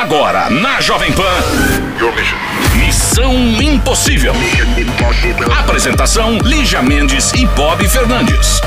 Agora, 0.00 0.48
na 0.48 0.80
Jovem 0.80 1.10
Pan. 1.12 1.24
Missão 2.76 3.34
Impossível. 3.60 4.32
Apresentação: 5.58 6.38
Lígia 6.38 6.80
Mendes 6.80 7.32
e 7.32 7.44
Bob 7.46 7.86
Fernandes. 7.88 8.60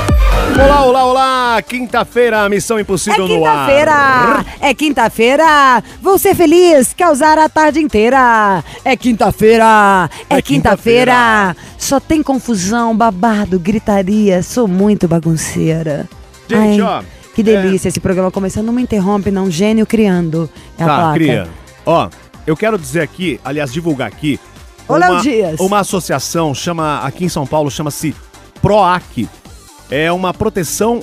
Olá, 0.62 0.82
olá, 0.84 1.04
olá! 1.06 1.62
Quinta-feira, 1.66 2.46
Missão 2.50 2.78
Impossível 2.78 3.24
É 3.24 3.28
no 3.28 3.44
ar. 3.46 3.52
quinta-feira! 3.66 4.44
É 4.60 4.74
quinta-feira! 4.74 5.82
Vou 6.02 6.18
ser 6.18 6.34
feliz, 6.34 6.92
causar 6.92 7.38
a 7.38 7.48
tarde 7.48 7.80
inteira! 7.80 8.62
É 8.84 8.94
quinta-feira! 8.94 10.10
É, 10.28 10.36
É 10.36 10.42
quinta-feira! 10.42 11.56
Só 11.78 11.98
tem 11.98 12.22
confusão, 12.22 12.94
babado, 12.94 13.58
gritaria. 13.58 14.42
Sou 14.42 14.68
muito 14.68 15.08
bagunceira. 15.08 16.06
Gente, 16.48 16.80
Ai, 16.82 16.82
ó, 16.82 17.02
Que 17.34 17.42
delícia 17.42 17.88
esse 17.88 17.98
programa 18.00 18.30
começando. 18.30 18.66
Não 18.66 18.72
me 18.72 18.82
interrompe, 18.82 19.30
não. 19.30 19.50
Gênio 19.50 19.86
criando. 19.86 20.48
É 20.78 20.82
a 20.84 20.86
Tá, 20.86 20.96
placa. 20.96 21.14
cria. 21.14 21.48
Ó, 21.86 22.08
eu 22.46 22.56
quero 22.56 22.78
dizer 22.78 23.00
aqui, 23.00 23.40
aliás, 23.44 23.72
divulgar 23.72 24.08
aqui. 24.08 24.38
Ô, 24.88 24.96
uma, 24.96 25.20
Dias. 25.22 25.58
Uma 25.60 25.78
associação 25.80 26.54
chama 26.54 27.00
aqui 27.02 27.24
em 27.24 27.28
São 27.28 27.46
Paulo 27.46 27.70
chama-se 27.70 28.14
PROAC. 28.60 29.28
É 29.90 30.10
uma 30.12 30.34
proteção 30.34 31.02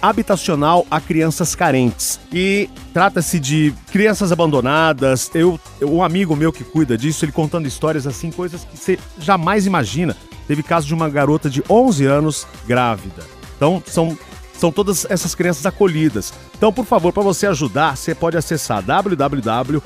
habitacional 0.00 0.86
a 0.90 1.00
crianças 1.00 1.54
carentes. 1.54 2.20
E 2.32 2.68
trata-se 2.92 3.40
de 3.40 3.72
crianças 3.90 4.30
abandonadas. 4.30 5.30
Eu- 5.34 5.58
um 5.82 6.02
amigo 6.02 6.36
meu 6.36 6.52
que 6.52 6.62
cuida 6.62 6.96
disso, 6.96 7.24
ele 7.24 7.32
contando 7.32 7.66
histórias 7.66 8.06
assim, 8.06 8.30
coisas 8.30 8.64
que 8.64 8.76
você 8.76 8.98
jamais 9.18 9.66
imagina. 9.66 10.14
Teve 10.46 10.62
caso 10.62 10.86
de 10.86 10.92
uma 10.94 11.08
garota 11.08 11.48
de 11.48 11.64
11 11.70 12.04
anos 12.04 12.46
grávida. 12.66 13.22
Então, 13.56 13.82
são 13.86 14.16
são 14.56 14.70
todas 14.72 15.06
essas 15.10 15.34
crianças 15.34 15.66
acolhidas. 15.66 16.32
Então, 16.56 16.72
por 16.72 16.84
favor, 16.84 17.12
para 17.12 17.22
você 17.22 17.46
ajudar, 17.46 17.96
você 17.96 18.14
pode 18.14 18.36
acessar 18.36 18.82
www.proac 18.82 19.84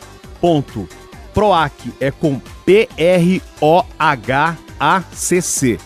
é 2.00 2.10
com 2.10 2.40
p 2.64 2.88
r 2.96 3.42
o 3.60 3.82
h 3.98 4.56
a 4.80 5.02
c 5.12 5.40
c.com.br. 5.42 5.78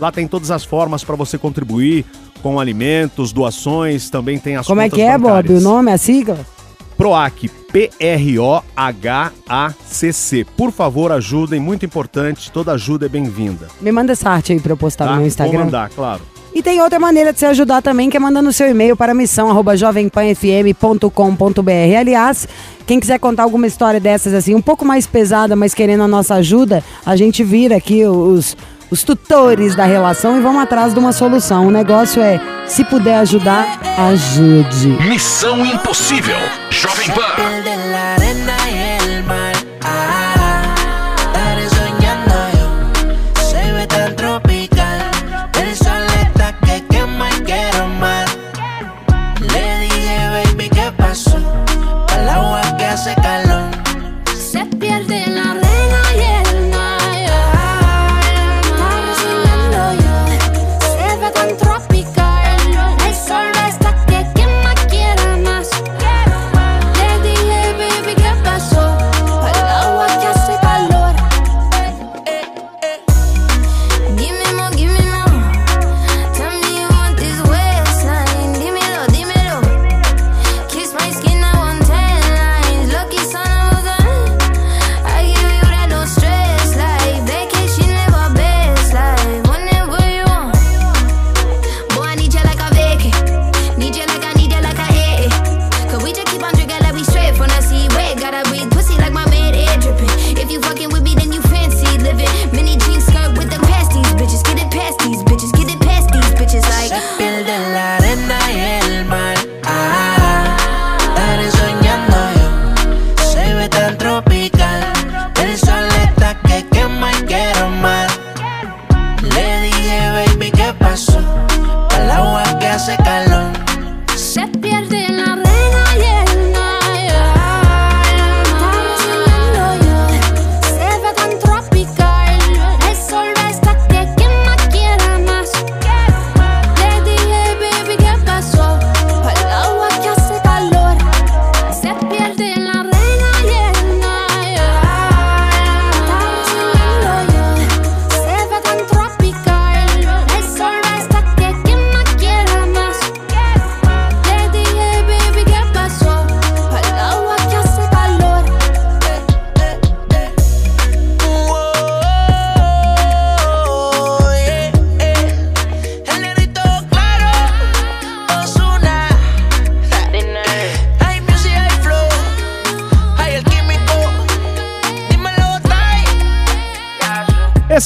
Lá 0.00 0.10
tem 0.10 0.26
todas 0.26 0.50
as 0.50 0.64
formas 0.64 1.04
para 1.04 1.14
você 1.16 1.36
contribuir 1.38 2.04
com 2.42 2.58
alimentos, 2.58 3.32
doações, 3.32 4.10
também 4.10 4.36
tem 4.38 4.56
as 4.56 4.66
Como 4.66 4.80
é 4.80 4.90
que 4.90 5.00
é, 5.00 5.16
Bob? 5.16 5.28
O 5.28 5.30
bancárias. 5.30 5.62
nome, 5.62 5.92
a 5.92 5.98
sigla? 5.98 6.44
PROAC, 6.96 7.48
P-R-O-H-A-C-C. 7.72 10.44
Por 10.56 10.72
favor, 10.72 11.12
ajudem, 11.12 11.60
muito 11.60 11.84
importante, 11.86 12.50
toda 12.50 12.72
ajuda 12.72 13.06
é 13.06 13.08
bem-vinda. 13.08 13.68
Me 13.80 13.92
manda 13.92 14.12
essa 14.12 14.28
arte 14.30 14.52
aí 14.52 14.60
pra 14.60 14.72
eu 14.72 14.76
postar 14.76 15.04
Tá? 15.06 15.12
no 15.12 15.18
meu 15.18 15.26
Instagram. 15.26 15.56
Vou 15.58 15.64
mandar, 15.66 15.88
claro. 15.90 16.20
E 16.54 16.62
tem 16.62 16.82
outra 16.82 16.98
maneira 16.98 17.32
de 17.32 17.38
se 17.38 17.46
ajudar 17.46 17.80
também, 17.80 18.10
que 18.10 18.16
é 18.16 18.20
mandando 18.20 18.52
seu 18.52 18.68
e-mail 18.68 18.94
para 18.94 19.14
missão 19.14 19.48
jovempanfm.com.br. 19.74 21.98
Aliás, 21.98 22.46
quem 22.86 23.00
quiser 23.00 23.18
contar 23.18 23.44
alguma 23.44 23.66
história 23.66 23.98
dessas 23.98 24.34
assim, 24.34 24.54
um 24.54 24.60
pouco 24.60 24.84
mais 24.84 25.06
pesada, 25.06 25.56
mas 25.56 25.72
querendo 25.72 26.02
a 26.02 26.08
nossa 26.08 26.34
ajuda, 26.34 26.84
a 27.06 27.16
gente 27.16 27.42
vira 27.42 27.76
aqui 27.76 28.04
os, 28.04 28.54
os 28.90 29.02
tutores 29.02 29.74
da 29.74 29.86
relação 29.86 30.36
e 30.36 30.40
vamos 30.40 30.62
atrás 30.62 30.92
de 30.92 30.98
uma 30.98 31.12
solução. 31.12 31.68
O 31.68 31.70
negócio 31.70 32.20
é, 32.20 32.38
se 32.66 32.84
puder 32.84 33.16
ajudar, 33.16 33.80
ajude. 34.10 34.88
Missão 35.08 35.64
Impossível. 35.64 36.36
Jovem 36.70 37.08
Pan. 37.10 38.61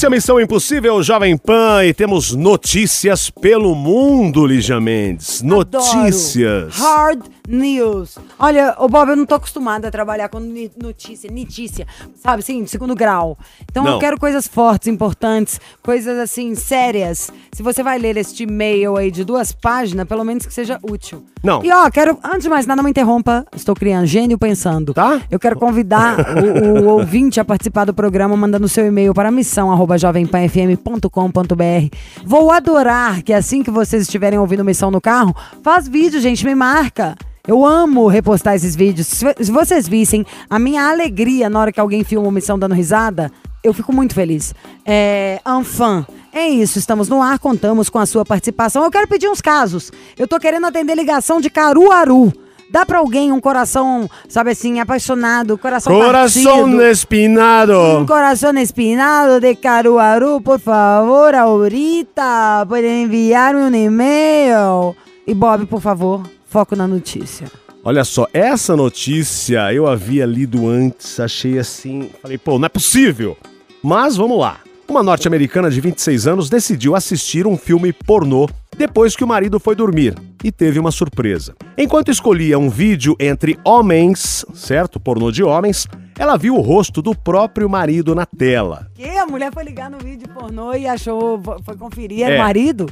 É 0.07 0.09
Missão 0.09 0.39
Impossível 0.39 1.03
Jovem 1.03 1.35
Pan 1.37 1.83
e 1.83 1.93
temos 1.93 2.33
notícias 2.33 3.29
pelo 3.29 3.75
mundo, 3.75 4.45
Lígia 4.45 4.79
Mendes. 4.79 5.41
Notícias. 5.41 6.79
Adoro. 6.81 6.97
Hard 6.97 7.23
news. 7.47 8.17
Olha, 8.39 8.75
o 8.79 8.87
Bob, 8.87 9.09
eu 9.09 9.15
não 9.15 9.25
tô 9.25 9.35
acostumada 9.35 9.87
a 9.87 9.91
trabalhar 9.91 10.29
com 10.29 10.39
notícia, 10.81 11.29
notícia, 11.31 11.85
sabe, 12.15 12.39
assim, 12.39 12.63
de 12.63 12.69
segundo 12.69 12.95
grau. 12.95 13.37
Então 13.69 13.83
Não. 13.83 13.93
eu 13.93 13.99
quero 13.99 14.19
coisas 14.19 14.47
fortes, 14.47 14.87
importantes, 14.87 15.59
coisas 15.81 16.17
assim, 16.17 16.55
sérias. 16.55 17.29
Se 17.51 17.61
você 17.61 17.83
vai 17.83 17.97
ler 17.97 18.15
este 18.17 18.43
e-mail 18.43 18.95
aí 18.95 19.11
de 19.11 19.23
duas 19.25 19.51
páginas, 19.51 20.07
pelo 20.07 20.23
menos 20.23 20.45
que 20.45 20.53
seja 20.53 20.79
útil. 20.83 21.25
Não. 21.43 21.63
E 21.63 21.71
ó, 21.71 21.89
quero, 21.89 22.17
antes 22.23 22.43
de 22.43 22.49
mais 22.49 22.65
nada, 22.65 22.77
não 22.77 22.83
me 22.83 22.91
interrompa. 22.91 23.45
Estou 23.55 23.75
criando 23.75 24.05
gênio 24.05 24.37
pensando. 24.37 24.93
Tá. 24.93 25.21
Eu 25.29 25.39
quero 25.39 25.57
convidar 25.57 26.17
o, 26.37 26.83
o 26.83 26.85
ouvinte 26.97 27.39
a 27.39 27.45
participar 27.45 27.85
do 27.85 27.93
programa 27.93 28.35
mandando 28.35 28.67
seu 28.67 28.85
e-mail 28.85 29.13
para 29.13 29.31
missão 29.31 29.71
arroba 29.71 29.96
jovempanfm.com.br. 29.97 31.95
Vou 32.25 32.51
adorar 32.51 33.21
que 33.23 33.33
assim 33.33 33.63
que 33.63 33.71
vocês 33.71 34.03
estiverem 34.03 34.39
ouvindo 34.39 34.63
missão 34.63 34.91
no 34.91 35.01
carro, 35.01 35.35
faz 35.63 35.87
vídeo, 35.87 36.19
gente, 36.19 36.45
me 36.45 36.55
marca. 36.55 37.15
Eu 37.47 37.65
amo 37.65 38.07
repostar 38.07 38.55
esses 38.55 38.75
vídeos. 38.75 39.07
Se 39.07 39.51
vocês 39.51 39.87
vissem 39.87 40.25
a 40.49 40.59
minha 40.59 40.89
alegria 40.89 41.49
na 41.49 41.59
hora 41.59 41.71
que 41.71 41.79
alguém 41.79 42.03
filma 42.03 42.29
missão 42.29 42.59
dando 42.59 42.75
risada, 42.75 43.31
eu 43.63 43.73
fico 43.73 43.93
muito 43.93 44.13
feliz. 44.13 44.53
É, 44.85 45.39
Anfan. 45.45 46.05
É 46.33 46.47
isso, 46.47 46.77
estamos 46.77 47.09
no 47.09 47.21
ar, 47.21 47.39
contamos 47.39 47.89
com 47.89 47.97
a 47.97 48.05
sua 48.05 48.23
participação. 48.23 48.83
Eu 48.83 48.91
quero 48.91 49.07
pedir 49.07 49.27
uns 49.27 49.41
casos. 49.41 49.91
Eu 50.17 50.27
tô 50.27 50.39
querendo 50.39 50.67
atender 50.67 50.93
ligação 50.93 51.41
de 51.41 51.49
Caruaru. 51.49 52.31
Dá 52.69 52.85
pra 52.85 52.99
alguém 52.99 53.31
um 53.31 53.39
coração, 53.39 54.09
sabe 54.27 54.51
assim, 54.51 54.79
apaixonado, 54.79 55.57
coração 55.57 55.93
Coração 55.93 56.61
partido. 56.63 56.81
espinado. 56.83 57.73
Um 57.99 58.05
coração 58.05 58.55
espinado 58.57 59.39
de 59.39 59.55
Caruaru, 59.55 60.41
por 60.41 60.59
favor, 60.59 61.33
ahorita. 61.33 62.65
Podem 62.67 63.03
enviar-me 63.03 63.61
um 63.61 63.73
e-mail. 63.73 64.95
E 65.25 65.33
Bob, 65.33 65.65
por 65.65 65.81
favor, 65.81 66.23
foco 66.47 66.75
na 66.75 66.87
notícia. 66.87 67.47
Olha 67.83 68.03
só, 68.03 68.27
essa 68.33 68.75
notícia 68.75 69.71
eu 69.73 69.87
havia 69.87 70.25
lido 70.25 70.67
antes, 70.67 71.19
achei 71.21 71.57
assim, 71.57 72.09
falei, 72.21 72.37
pô, 72.37 72.59
não 72.59 72.65
é 72.65 72.69
possível. 72.69 73.37
Mas 73.81 74.17
vamos 74.17 74.37
lá. 74.39 74.57
Uma 74.89 75.03
norte-americana 75.03 75.69
de 75.69 75.81
26 75.81 76.27
anos 76.27 76.49
decidiu 76.49 76.95
assistir 76.95 77.45
um 77.45 77.57
filme 77.57 77.91
pornô 77.91 78.47
depois 78.77 79.15
que 79.15 79.23
o 79.23 79.27
marido 79.27 79.59
foi 79.59 79.75
dormir 79.75 80.15
e 80.43 80.51
teve 80.51 80.79
uma 80.79 80.91
surpresa. 80.91 81.55
Enquanto 81.77 82.09
escolhia 82.09 82.57
um 82.57 82.69
vídeo 82.69 83.15
entre 83.19 83.59
homens, 83.65 84.45
certo? 84.53 84.99
Pornô 84.99 85.31
de 85.31 85.43
homens, 85.43 85.87
ela 86.17 86.37
viu 86.37 86.55
o 86.55 86.61
rosto 86.61 87.01
do 87.01 87.13
próprio 87.13 87.69
marido 87.69 88.15
na 88.15 88.25
tela. 88.25 88.87
Que 88.95 89.09
a 89.17 89.25
mulher 89.25 89.51
foi 89.53 89.63
ligar 89.65 89.89
no 89.89 89.97
vídeo 89.97 90.29
pornô 90.29 90.73
e 90.73 90.87
achou, 90.87 91.41
foi 91.63 91.75
conferir, 91.75 92.23
era 92.23 92.35
É. 92.35 92.37
o 92.39 92.43
marido? 92.43 92.87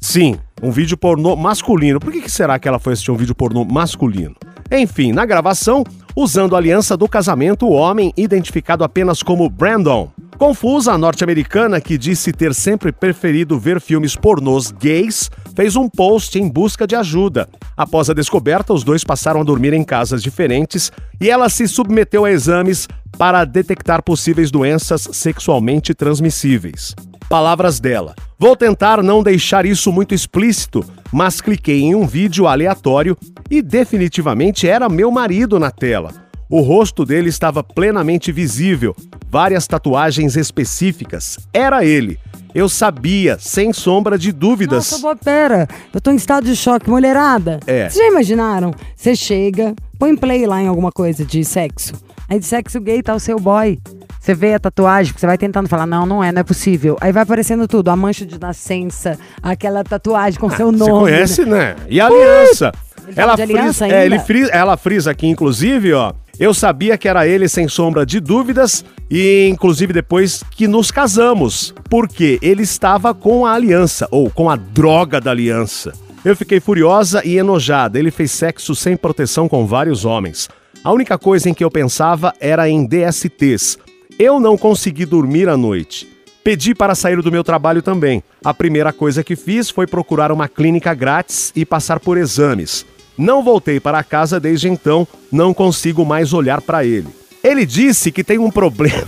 Sim, 0.00 0.36
um 0.62 0.70
vídeo 0.70 0.96
pornô 0.96 1.36
masculino. 1.36 2.00
Por 2.00 2.12
que, 2.12 2.22
que 2.22 2.30
será 2.30 2.58
que 2.58 2.66
ela 2.66 2.78
foi 2.78 2.94
assistir 2.94 3.10
um 3.10 3.16
vídeo 3.16 3.34
pornô 3.34 3.64
masculino? 3.64 4.34
Enfim, 4.70 5.12
na 5.12 5.24
gravação, 5.24 5.84
usando 6.14 6.54
a 6.54 6.58
aliança 6.58 6.96
do 6.96 7.08
casamento, 7.08 7.66
o 7.66 7.72
homem, 7.72 8.12
identificado 8.16 8.82
apenas 8.82 9.22
como 9.22 9.48
Brandon. 9.50 10.10
Confusa, 10.38 10.92
a 10.92 10.98
norte-americana, 10.98 11.80
que 11.80 11.96
disse 11.96 12.30
ter 12.30 12.54
sempre 12.54 12.92
preferido 12.92 13.58
ver 13.58 13.80
filmes 13.80 14.14
pornôs 14.14 14.70
gays, 14.70 15.30
fez 15.54 15.76
um 15.76 15.88
post 15.88 16.38
em 16.38 16.46
busca 16.46 16.86
de 16.86 16.94
ajuda. 16.94 17.48
Após 17.74 18.10
a 18.10 18.14
descoberta, 18.14 18.74
os 18.74 18.84
dois 18.84 19.02
passaram 19.02 19.40
a 19.40 19.44
dormir 19.44 19.72
em 19.72 19.82
casas 19.82 20.22
diferentes 20.22 20.92
e 21.18 21.30
ela 21.30 21.48
se 21.48 21.66
submeteu 21.66 22.26
a 22.26 22.30
exames 22.30 22.86
para 23.16 23.46
detectar 23.46 24.02
possíveis 24.02 24.50
doenças 24.50 25.08
sexualmente 25.10 25.94
transmissíveis. 25.94 26.94
Palavras 27.30 27.80
dela. 27.80 28.14
Vou 28.38 28.54
tentar 28.54 29.02
não 29.02 29.22
deixar 29.22 29.64
isso 29.64 29.90
muito 29.90 30.14
explícito, 30.14 30.84
mas 31.10 31.40
cliquei 31.40 31.80
em 31.80 31.94
um 31.94 32.06
vídeo 32.06 32.46
aleatório 32.46 33.16
e 33.50 33.62
definitivamente 33.62 34.68
era 34.68 34.86
meu 34.86 35.10
marido 35.10 35.58
na 35.58 35.70
tela. 35.70 36.25
O 36.48 36.60
rosto 36.60 37.04
dele 37.04 37.28
estava 37.28 37.62
plenamente 37.62 38.30
visível, 38.30 38.94
várias 39.28 39.66
tatuagens 39.66 40.36
específicas. 40.36 41.38
Era 41.52 41.84
ele. 41.84 42.18
Eu 42.54 42.68
sabia, 42.68 43.36
sem 43.38 43.72
sombra 43.72 44.16
de 44.16 44.32
dúvidas. 44.32 44.90
Nossa, 44.90 44.98
Bob, 44.98 45.18
pera. 45.22 45.68
Eu 45.92 46.00
tô 46.00 46.10
em 46.10 46.16
estado 46.16 46.44
de 46.44 46.56
choque, 46.56 46.88
mulherada. 46.88 47.60
É. 47.66 47.88
Vocês 47.88 48.02
já 48.02 48.10
imaginaram? 48.10 48.72
Você 48.94 49.14
chega, 49.14 49.74
põe 49.98 50.16
play 50.16 50.46
lá 50.46 50.62
em 50.62 50.68
alguma 50.68 50.90
coisa 50.90 51.24
de 51.24 51.44
sexo. 51.44 51.92
Aí 52.28 52.38
de 52.38 52.46
sexo 52.46 52.80
gay 52.80 53.02
tá 53.02 53.14
o 53.14 53.20
seu 53.20 53.38
boy. 53.38 53.78
Você 54.20 54.34
vê 54.34 54.54
a 54.54 54.58
tatuagem, 54.58 55.12
você 55.16 55.26
vai 55.26 55.36
tentando 55.36 55.68
falar, 55.68 55.86
não, 55.86 56.06
não 56.06 56.24
é, 56.24 56.32
não 56.32 56.40
é 56.40 56.44
possível. 56.44 56.96
Aí 57.00 57.12
vai 57.12 57.24
aparecendo 57.24 57.68
tudo, 57.68 57.90
a 57.90 57.96
mancha 57.96 58.24
de 58.24 58.40
nascença, 58.40 59.18
aquela 59.42 59.84
tatuagem 59.84 60.40
com 60.40 60.48
seu 60.50 60.72
Você 60.72 60.78
nome. 60.78 60.92
conhece, 60.92 61.44
né? 61.44 61.76
E 61.88 62.00
a 62.00 62.06
aliança. 62.06 62.72
Ela 63.14 63.34
aliança 63.34 63.86
frisa, 63.86 64.14
é, 64.16 64.18
frisa, 64.18 64.50
ela 64.50 64.76
frisa 64.76 65.10
aqui, 65.10 65.28
inclusive, 65.28 65.92
ó. 65.92 66.12
Eu 66.38 66.52
sabia 66.52 66.98
que 66.98 67.08
era 67.08 67.26
ele 67.26 67.48
sem 67.48 67.66
sombra 67.66 68.04
de 68.04 68.20
dúvidas 68.20 68.84
e, 69.10 69.48
inclusive, 69.48 69.94
depois 69.94 70.44
que 70.50 70.68
nos 70.68 70.90
casamos. 70.90 71.72
Porque 71.88 72.38
ele 72.42 72.62
estava 72.62 73.14
com 73.14 73.46
a 73.46 73.54
aliança, 73.54 74.06
ou 74.10 74.28
com 74.28 74.50
a 74.50 74.56
droga 74.56 75.18
da 75.18 75.30
aliança. 75.30 75.94
Eu 76.22 76.36
fiquei 76.36 76.60
furiosa 76.60 77.22
e 77.24 77.38
enojada. 77.38 77.98
Ele 77.98 78.10
fez 78.10 78.32
sexo 78.32 78.74
sem 78.74 78.98
proteção 78.98 79.48
com 79.48 79.66
vários 79.66 80.04
homens. 80.04 80.48
A 80.84 80.92
única 80.92 81.16
coisa 81.16 81.48
em 81.48 81.54
que 81.54 81.64
eu 81.64 81.70
pensava 81.70 82.34
era 82.38 82.68
em 82.68 82.84
DSTs. 82.86 83.78
Eu 84.18 84.38
não 84.38 84.58
consegui 84.58 85.06
dormir 85.06 85.48
à 85.48 85.56
noite. 85.56 86.06
Pedi 86.44 86.74
para 86.74 86.94
sair 86.94 87.20
do 87.22 87.32
meu 87.32 87.42
trabalho 87.42 87.80
também. 87.80 88.22
A 88.44 88.52
primeira 88.52 88.92
coisa 88.92 89.24
que 89.24 89.36
fiz 89.36 89.70
foi 89.70 89.86
procurar 89.86 90.30
uma 90.30 90.48
clínica 90.48 90.92
grátis 90.92 91.50
e 91.56 91.64
passar 91.64 91.98
por 91.98 92.18
exames. 92.18 92.84
Não 93.16 93.42
voltei 93.42 93.80
para 93.80 94.02
casa 94.04 94.38
desde 94.38 94.68
então, 94.68 95.06
não 95.32 95.54
consigo 95.54 96.04
mais 96.04 96.32
olhar 96.32 96.60
para 96.60 96.84
ele. 96.84 97.08
Ele 97.42 97.64
disse 97.64 98.10
que 98.12 98.22
tem 98.24 98.38
um 98.38 98.50
problema. 98.50 99.06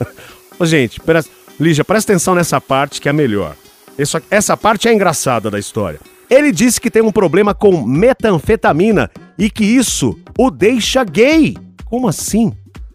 Gente, 0.62 1.00
presta... 1.00 1.30
Lígia, 1.58 1.84
presta 1.84 2.12
atenção 2.12 2.34
nessa 2.34 2.60
parte 2.60 3.00
que 3.00 3.08
é 3.08 3.10
a 3.10 3.14
melhor. 3.14 3.54
Isso- 3.98 4.20
Essa 4.30 4.56
parte 4.56 4.88
é 4.88 4.92
engraçada 4.92 5.50
da 5.50 5.58
história. 5.58 5.98
Ele 6.28 6.52
disse 6.52 6.80
que 6.80 6.90
tem 6.90 7.02
um 7.02 7.12
problema 7.12 7.54
com 7.54 7.80
metanfetamina 7.86 9.10
e 9.38 9.48
que 9.48 9.64
isso 9.64 10.18
o 10.38 10.50
deixa 10.50 11.02
gay. 11.04 11.56
Como 11.86 12.08
assim? 12.08 12.52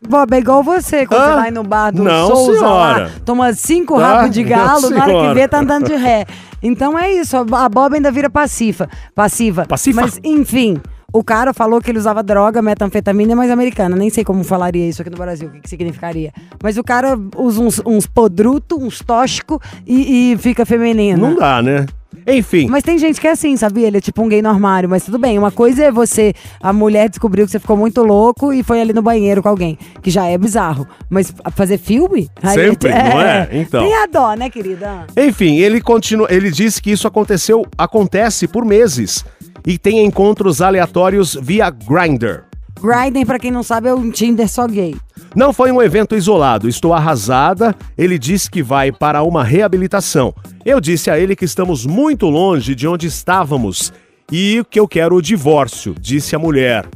Bob, 0.07 0.33
é 0.33 0.39
igual 0.39 0.63
você, 0.63 1.05
quando 1.05 1.21
Ah, 1.21 1.29
você 1.29 1.35
vai 1.41 1.51
no 1.51 1.63
bar 1.63 1.91
do 1.91 2.03
não, 2.03 2.27
Souza 2.27 2.53
senhora. 2.59 3.03
lá, 3.03 3.11
toma 3.23 3.53
cinco 3.53 3.97
Ah, 3.97 4.07
rabos 4.15 4.31
de 4.31 4.43
galo, 4.43 4.89
na 4.89 5.03
hora 5.03 5.27
que 5.29 5.33
vê 5.35 5.47
tá 5.47 5.59
andando 5.59 5.85
de 5.85 5.95
ré. 5.95 6.25
Então 6.63 6.97
é 6.97 7.11
isso, 7.13 7.37
a 7.37 7.69
Bob 7.69 7.93
ainda 7.95 8.11
vira 8.11 8.29
passiva. 8.29 8.89
Passiva. 9.13 9.65
Passiva? 9.65 10.01
Mas, 10.01 10.19
enfim, 10.23 10.79
o 11.13 11.23
cara 11.23 11.53
falou 11.53 11.79
que 11.81 11.91
ele 11.91 11.99
usava 11.99 12.23
droga, 12.23 12.61
metanfetamina, 12.61 13.35
mas 13.35 13.51
americana. 13.51 13.95
Nem 13.95 14.09
sei 14.09 14.23
como 14.23 14.43
falaria 14.43 14.87
isso 14.87 15.01
aqui 15.01 15.11
no 15.11 15.17
Brasil, 15.17 15.47
o 15.49 15.51
que, 15.51 15.59
que 15.61 15.69
significaria. 15.69 16.31
Mas 16.63 16.77
o 16.77 16.83
cara 16.83 17.17
usa 17.37 17.61
uns, 17.61 17.81
uns 17.85 18.07
podruto, 18.07 18.79
uns 18.83 18.99
tóxico 19.01 19.61
e, 19.85 20.33
e 20.33 20.37
fica 20.37 20.65
feminino. 20.65 21.29
Não 21.29 21.35
dá, 21.35 21.61
né? 21.61 21.85
Enfim. 22.27 22.67
Mas 22.69 22.83
tem 22.83 22.97
gente 22.97 23.19
que 23.19 23.27
é 23.27 23.31
assim, 23.31 23.55
sabia? 23.57 23.87
Ele 23.87 23.97
é 23.97 24.01
tipo 24.01 24.21
um 24.21 24.27
gay 24.27 24.41
no 24.41 24.49
armário, 24.49 24.89
mas 24.89 25.03
tudo 25.03 25.17
bem. 25.17 25.37
Uma 25.37 25.51
coisa 25.51 25.85
é 25.85 25.91
você, 25.91 26.33
a 26.61 26.71
mulher 26.71 27.09
descobriu 27.09 27.45
que 27.45 27.51
você 27.51 27.59
ficou 27.59 27.77
muito 27.77 28.03
louco 28.03 28.53
e 28.53 28.63
foi 28.63 28.81
ali 28.81 28.93
no 28.93 29.01
banheiro 29.01 29.41
com 29.41 29.49
alguém, 29.49 29.77
que 30.01 30.09
já 30.09 30.25
é 30.27 30.37
bizarro. 30.37 30.87
Mas 31.09 31.33
fazer 31.55 31.77
filme? 31.77 32.29
Sempre, 32.53 32.89
não 32.93 33.21
é? 33.21 33.49
Então. 33.51 33.83
Tem 33.83 33.95
a 33.95 34.05
dó, 34.05 34.33
né, 34.33 34.49
querida? 34.49 35.07
Enfim, 35.17 35.57
ele 35.57 35.81
continua, 35.81 36.27
ele 36.29 36.51
disse 36.51 36.81
que 36.81 36.91
isso 36.91 37.07
aconteceu, 37.07 37.65
acontece 37.77 38.47
por 38.47 38.65
meses 38.65 39.25
e 39.65 39.77
tem 39.77 40.03
encontros 40.05 40.61
aleatórios 40.61 41.37
via 41.41 41.69
Grindr. 41.69 42.50
Grindr, 42.81 43.25
pra 43.25 43.37
quem 43.37 43.51
não 43.51 43.61
sabe, 43.61 43.89
é 43.89 43.93
um 43.93 44.09
Tinder 44.09 44.49
só 44.49 44.67
gay. 44.67 44.95
Não 45.35 45.53
foi 45.53 45.71
um 45.71 45.81
evento 45.81 46.15
isolado, 46.15 46.67
estou 46.67 46.93
arrasada. 46.93 47.75
Ele 47.97 48.17
disse 48.17 48.49
que 48.49 48.63
vai 48.63 48.91
para 48.91 49.21
uma 49.23 49.43
reabilitação. 49.43 50.33
Eu 50.65 50.81
disse 50.81 51.09
a 51.09 51.19
ele 51.19 51.35
que 51.35 51.45
estamos 51.45 51.85
muito 51.85 52.27
longe 52.27 52.73
de 52.73 52.87
onde 52.87 53.07
estávamos 53.07 53.93
e 54.31 54.63
que 54.69 54.79
eu 54.79 54.87
quero 54.87 55.15
o 55.15 55.21
divórcio, 55.21 55.95
disse 55.99 56.35
a 56.35 56.39
mulher. 56.39 56.87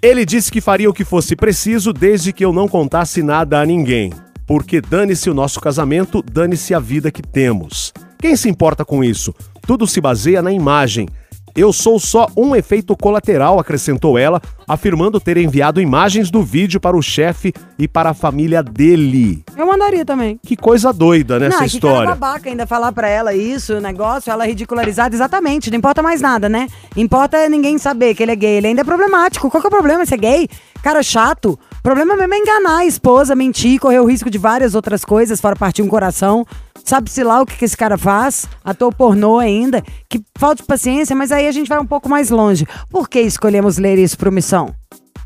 Ele 0.00 0.24
disse 0.24 0.50
que 0.50 0.60
faria 0.60 0.88
o 0.88 0.94
que 0.94 1.04
fosse 1.04 1.36
preciso 1.36 1.92
desde 1.92 2.32
que 2.32 2.44
eu 2.44 2.52
não 2.52 2.66
contasse 2.66 3.22
nada 3.22 3.60
a 3.60 3.66
ninguém. 3.66 4.12
Porque 4.46 4.80
dane-se 4.80 5.30
o 5.30 5.34
nosso 5.34 5.60
casamento, 5.60 6.22
dane-se 6.22 6.74
a 6.74 6.78
vida 6.78 7.10
que 7.10 7.22
temos. 7.22 7.92
Quem 8.18 8.36
se 8.36 8.48
importa 8.48 8.84
com 8.84 9.02
isso? 9.02 9.34
Tudo 9.66 9.86
se 9.86 10.00
baseia 10.00 10.42
na 10.42 10.52
imagem. 10.52 11.08
Eu 11.56 11.72
sou 11.72 12.00
só 12.00 12.26
um 12.36 12.56
efeito 12.56 12.96
colateral, 12.96 13.60
acrescentou 13.60 14.18
ela, 14.18 14.42
afirmando 14.66 15.20
ter 15.20 15.36
enviado 15.36 15.80
imagens 15.80 16.28
do 16.28 16.42
vídeo 16.42 16.80
para 16.80 16.96
o 16.96 17.02
chefe 17.02 17.54
e 17.78 17.86
para 17.86 18.10
a 18.10 18.14
família 18.14 18.60
dele. 18.60 19.44
Eu 19.56 19.64
mandaria 19.64 20.04
também. 20.04 20.36
Que 20.42 20.56
coisa 20.56 20.92
doida 20.92 21.38
nessa 21.38 21.60
não, 21.60 21.68
que 21.68 21.78
cara 21.80 21.92
história. 21.92 22.14
babaca 22.16 22.50
ainda 22.50 22.66
falar 22.66 22.90
pra 22.90 23.08
ela 23.08 23.32
isso, 23.34 23.74
o 23.74 23.80
negócio, 23.80 24.32
ela 24.32 24.44
ridicularizada, 24.44 25.14
exatamente, 25.14 25.70
não 25.70 25.78
importa 25.78 26.02
mais 26.02 26.20
nada, 26.20 26.48
né? 26.48 26.66
Importa 26.96 27.48
ninguém 27.48 27.78
saber 27.78 28.16
que 28.16 28.24
ele 28.24 28.32
é 28.32 28.36
gay, 28.36 28.56
ele 28.56 28.66
ainda 28.66 28.80
é 28.80 28.84
problemático. 28.84 29.48
Qual 29.48 29.60
que 29.60 29.66
é 29.66 29.68
o 29.68 29.70
problema 29.70 30.04
ser 30.04 30.18
gay? 30.18 30.48
Cara 30.82 31.04
chato. 31.04 31.56
O 31.78 31.82
problema 31.84 32.16
mesmo 32.16 32.34
é 32.34 32.38
enganar 32.38 32.78
a 32.78 32.86
esposa, 32.86 33.36
mentir, 33.36 33.78
correr 33.78 34.00
o 34.00 34.06
risco 34.06 34.28
de 34.28 34.38
várias 34.38 34.74
outras 34.74 35.04
coisas, 35.04 35.40
fora 35.40 35.54
partir 35.54 35.82
um 35.82 35.88
coração. 35.88 36.44
Sabe-se 36.84 37.24
lá 37.24 37.40
o 37.40 37.46
que, 37.46 37.56
que 37.56 37.64
esse 37.64 37.76
cara 37.76 37.96
faz, 37.96 38.44
ator 38.62 38.94
pornô 38.94 39.38
ainda, 39.38 39.82
que 40.08 40.20
falta 40.38 40.56
de 40.60 40.66
paciência, 40.66 41.16
mas 41.16 41.32
aí 41.32 41.48
a 41.48 41.52
gente 41.52 41.66
vai 41.66 41.78
um 41.80 41.86
pouco 41.86 42.10
mais 42.10 42.28
longe. 42.28 42.66
Por 42.90 43.08
que 43.08 43.20
escolhemos 43.20 43.78
ler 43.78 43.98
isso 43.98 44.18
pro 44.18 44.30
Missão? 44.30 44.74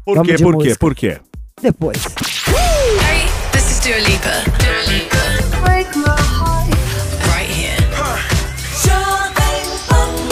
Por 0.04 0.14
Vamos 0.18 0.36
quê? 0.36 0.42
Por 0.42 0.56
quê? 0.62 0.74
Por 0.78 0.94
quê? 0.94 1.18
Depois. 1.60 1.98
Hey, 2.46 3.26
this 3.50 3.72
is 3.72 3.80
Dua 3.80 3.98
Lipa. 3.98 4.28
Right 7.26 7.50
here. 7.50 7.76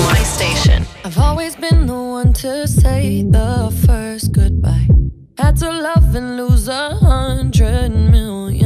My 0.09 0.23
station. 0.23 0.87
I've 1.05 1.19
always 1.19 1.57
been 1.57 1.87
the 1.87 1.93
one 1.93 2.33
to 2.35 2.69
say 2.69 3.25
the 3.25 3.73
first 3.85 4.31
goodbye. 4.31 4.87
Had 5.39 5.57
to 5.57 5.71
love 5.73 6.15
and 6.15 6.37
lose 6.37 6.69
a 6.69 6.95
hundred 6.95 7.91
million. 7.91 8.66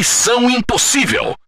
Missão 0.00 0.48
Impossível. 0.48 1.39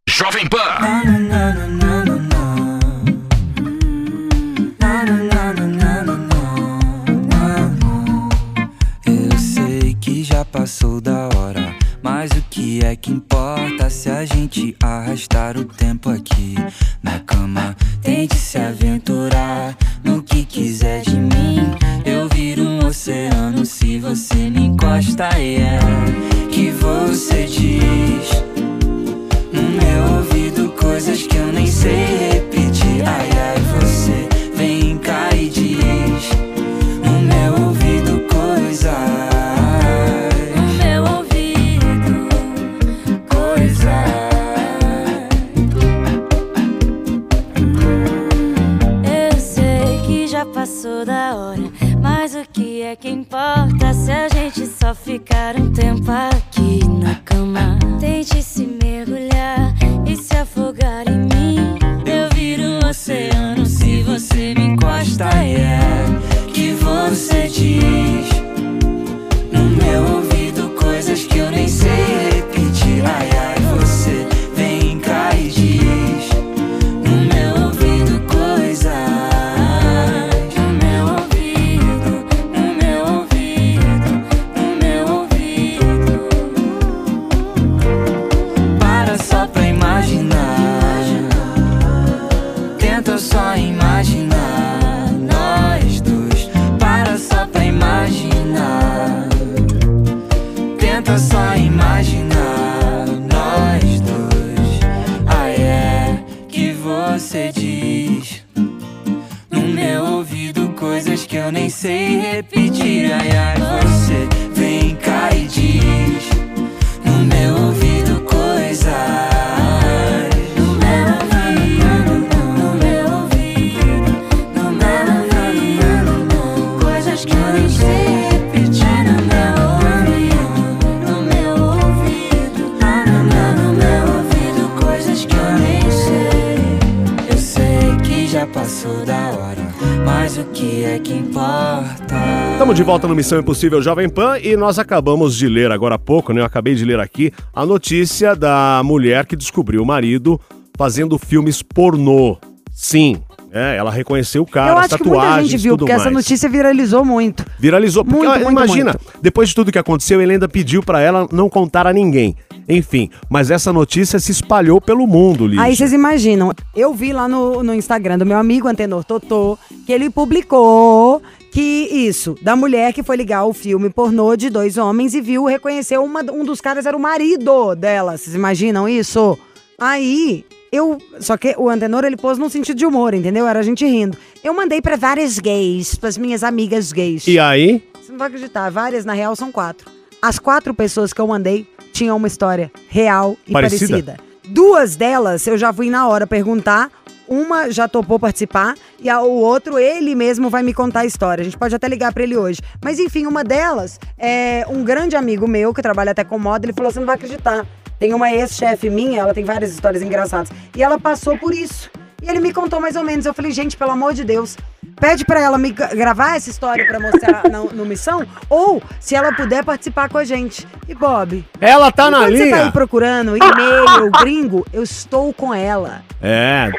no 143.12 143.16
Missão 143.16 143.38
Impossível 143.38 143.83
Jovem 143.83 144.09
Pan 144.09 144.38
e 144.38 144.57
nós 144.57 144.78
acabamos 144.78 145.37
de 145.37 145.47
ler 145.47 145.71
agora 145.71 145.97
há 145.97 145.99
pouco, 145.99 146.33
né? 146.33 146.40
Eu 146.40 146.47
acabei 146.47 146.75
de 146.75 146.83
ler 146.83 146.99
aqui 146.99 147.31
a 147.52 147.66
notícia 147.66 148.35
da 148.35 148.81
mulher 148.83 149.26
que 149.26 149.37
descobriu 149.37 149.83
o 149.83 149.87
marido 149.87 150.40
fazendo 150.78 151.19
filmes 151.19 151.62
pornô. 151.62 152.38
Sim, 152.73 153.21
é, 153.52 153.76
ela 153.76 153.90
reconheceu 153.90 154.45
o 154.45 154.47
cara, 154.47 154.73
Eu 154.73 154.78
acho 154.78 154.97
que 154.97 155.07
muita 155.07 155.42
gente 155.42 155.59
viu, 155.59 155.76
porque 155.76 155.92
mais. 155.92 156.07
essa 156.07 156.11
notícia 156.11 156.49
viralizou 156.49 157.04
muito. 157.04 157.45
Viralizou, 157.59 158.02
porque 158.02 158.16
muito, 158.16 158.35
ela, 158.35 158.50
muito, 158.50 158.64
imagina, 158.64 158.92
muito. 158.92 159.21
depois 159.21 159.50
de 159.50 159.54
tudo 159.57 159.71
que 159.71 159.78
aconteceu, 159.78 160.19
ele 160.23 160.33
ainda 160.33 160.49
pediu 160.49 160.83
para 160.83 161.02
ela 161.02 161.28
não 161.31 161.50
contar 161.50 161.87
a 161.87 161.92
ninguém. 161.92 162.35
Enfim, 162.69 163.11
mas 163.28 163.50
essa 163.50 163.73
notícia 163.73 164.19
se 164.19 164.33
espalhou 164.33 164.81
pelo 164.81 165.07
mundo, 165.07 165.47
Lígia. 165.47 165.64
Aí 165.64 165.76
vocês 165.76 165.92
imaginam, 165.92 166.52
eu 166.75 166.95
vi 166.95 167.12
lá 167.12 167.28
no, 167.28 167.62
no 167.62 167.75
Instagram 167.75 168.19
do 168.19 168.26
meu 168.26 168.38
amigo 168.38 168.69
Antenor 168.69 169.04
Totô, 169.04 169.59
que 169.87 169.92
ele 169.92 170.09
publicou 170.11 171.23
que 171.52 171.61
isso, 171.61 172.35
da 172.40 172.57
mulher 172.57 172.95
que 172.95 173.02
foi 173.02 173.16
ligar 173.16 173.45
o 173.45 173.52
filme 173.52 173.90
pornô 173.90 174.35
de 174.37 174.49
dois 174.49 174.78
homens 174.78 175.14
e 175.14 175.21
viu, 175.21 175.45
reconheceu, 175.45 176.02
uma, 176.02 176.23
um 176.33 176.45
dos 176.45 176.61
caras 176.61 176.87
era 176.87 176.97
o 176.97 177.00
marido 177.00 177.75
dela. 177.75 178.16
Vocês 178.16 178.35
imaginam 178.35 178.88
isso? 178.88 179.38
Aí, 179.78 180.47
eu. 180.73 180.97
Só 181.21 181.37
que 181.37 181.54
o 181.59 181.69
Antenor 181.69 182.04
ele 182.04 182.16
pôs 182.16 182.38
num 182.38 182.49
sentido 182.49 182.78
de 182.78 182.87
humor, 182.87 183.12
entendeu? 183.12 183.47
Era 183.47 183.61
a 183.61 183.62
gente 183.62 183.85
rindo. 183.85 184.16
Eu 184.42 184.54
mandei 184.54 184.81
para 184.81 184.97
várias 184.97 185.38
gays, 185.38 185.95
pras 185.95 186.16
minhas 186.16 186.42
amigas 186.42 186.90
gays. 186.90 187.26
E 187.26 187.38
aí? 187.38 187.83
Você 188.00 188.11
não 188.11 188.19
vai 188.19 188.28
acreditar, 188.28 188.71
várias, 188.71 189.04
na 189.04 189.12
real, 189.12 189.37
são 189.37 189.52
quatro. 189.52 189.90
As 190.23 190.38
quatro 190.38 190.73
pessoas 190.73 191.12
que 191.12 191.21
eu 191.21 191.26
mandei 191.26 191.66
tinham 191.93 192.17
uma 192.17 192.27
história 192.27 192.71
real 192.89 193.37
e 193.47 193.53
Parecida? 193.53 193.87
parecida. 193.93 194.17
Duas 194.49 194.97
delas 194.97 195.47
eu 195.47 195.57
já 195.57 195.73
fui 195.73 195.89
na 195.91 196.09
hora 196.09 196.27
perguntar, 196.27 196.91
uma 197.29 197.71
já 197.71 197.87
topou 197.89 198.19
participar 198.19 198.75
e 199.01 199.09
a- 199.09 199.21
o 199.23 199.31
outro, 199.31 199.79
ele 199.79 200.15
mesmo 200.15 200.51
vai 200.51 200.63
me 200.63 200.75
contar 200.75 201.01
a 201.01 201.07
história. 201.07 201.41
A 201.43 201.45
gente 201.45 201.57
pode 201.57 201.75
até 201.75 201.87
ligar 201.89 202.13
pra 202.13 202.23
ele 202.25 202.37
hoje. 202.37 202.61
Mas 202.85 202.99
enfim, 202.99 203.27
uma 203.27 203.43
delas 203.45 203.99
é 204.19 204.67
um 204.69 204.83
grande 204.85 205.17
amigo 205.17 205.47
meu 205.49 205.73
que 205.73 205.81
trabalha 205.81 206.11
até 206.11 206.25
com 206.25 206.39
moda, 206.39 206.67
ele 206.67 206.73
falou: 206.73 206.91
você 206.91 206.99
não 206.99 207.07
vai 207.07 207.15
acreditar. 207.15 207.65
Tem 207.99 208.13
uma 208.13 208.33
ex-chefe 208.33 208.91
minha, 208.91 209.21
ela 209.21 209.33
tem 209.33 209.45
várias 209.45 209.71
histórias 209.73 210.03
engraçadas. 210.03 210.51
E 210.77 210.83
ela 210.83 210.99
passou 210.99 211.39
por 211.39 211.55
isso. 211.55 211.89
E 212.21 212.29
ele 212.29 212.41
me 212.41 212.53
contou 212.53 212.81
mais 212.81 212.97
ou 212.97 213.05
menos. 213.05 213.25
Eu 213.27 213.33
falei, 213.33 213.53
gente, 213.53 213.77
pelo 213.77 213.93
amor 213.93 214.13
de 214.13 214.25
Deus, 214.25 214.57
pede 215.01 215.25
pra 215.25 215.41
ela 215.41 215.59
me 215.59 215.71
gra- 215.73 215.89
gravar 215.95 216.37
essa 216.37 216.51
história 216.51 216.87
pra 216.87 216.99
mostrar 217.01 217.43
na, 217.51 217.61
no 217.61 217.85
Missão, 217.85 218.25
ou 218.49 218.83
se 219.01 219.15
ela 219.15 219.33
puder 219.33 219.65
participar 219.65 220.09
com 220.09 220.19
a 220.19 220.25
gente. 220.25 220.67
E 220.89 220.95
Bob, 220.95 221.45
Ela 221.61 221.91
tá 221.93 222.11
na 222.11 222.19
enquanto 222.29 222.33
você 222.37 222.51
tá 222.51 222.57
aí 222.57 222.61
linha. 222.63 222.73
procurando 222.73 223.37
e-mail, 223.37 224.11
gringo, 224.21 224.67
eu 224.73 224.83
estou 224.83 225.33
com 225.33 225.53
ela. 225.55 226.03
É. 226.21 226.71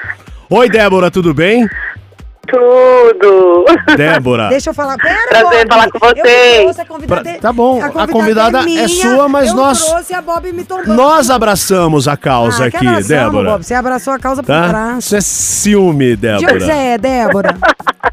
Oi, 0.49 0.69
Débora, 0.69 1.09
tudo 1.09 1.33
bem? 1.33 1.67
Tudo. 2.45 3.65
Débora. 3.95 4.49
Deixa 4.49 4.69
eu 4.69 4.73
falar. 4.73 4.97
Pera, 4.97 5.27
Prazer 5.29 5.65
Bob. 5.65 5.69
falar 5.69 5.89
com 5.89 5.97
Eu 6.07 6.15
vocês. 6.23 6.61
trouxe 6.63 6.81
a 6.81 6.85
convidada. 6.85 7.21
Pra- 7.23 7.39
tá 7.39 7.53
bom, 7.53 7.81
a 7.81 8.07
convidada 8.07 8.59
é 8.59 8.63
minha, 8.65 8.87
sua, 8.89 9.29
mas 9.29 9.49
eu 9.49 9.55
nós- 9.55 9.85
trouxe 9.85 10.13
a 10.13 10.21
Bob 10.21 10.51
me 10.51 10.63
tombou. 10.65 10.93
Nós 10.93 11.29
abraçamos 11.29 12.07
a 12.07 12.17
causa 12.17 12.65
ah, 12.65 12.67
aqui, 12.67 12.77
abraçamos, 12.77 13.07
Débora. 13.07 13.49
Bob. 13.51 13.63
Você 13.63 13.73
abraçou 13.73 14.13
a 14.13 14.19
causa 14.19 14.43
por 14.43 14.47
Tá? 14.47 14.67
trás. 14.69 15.05
Isso 15.05 15.15
é 15.15 15.21
ciúme, 15.21 16.15
De 16.17 16.27
onde 16.27 16.45
Débora. 16.45 16.59
você 16.65 16.71
é, 16.71 16.97
Débora? 16.97 17.57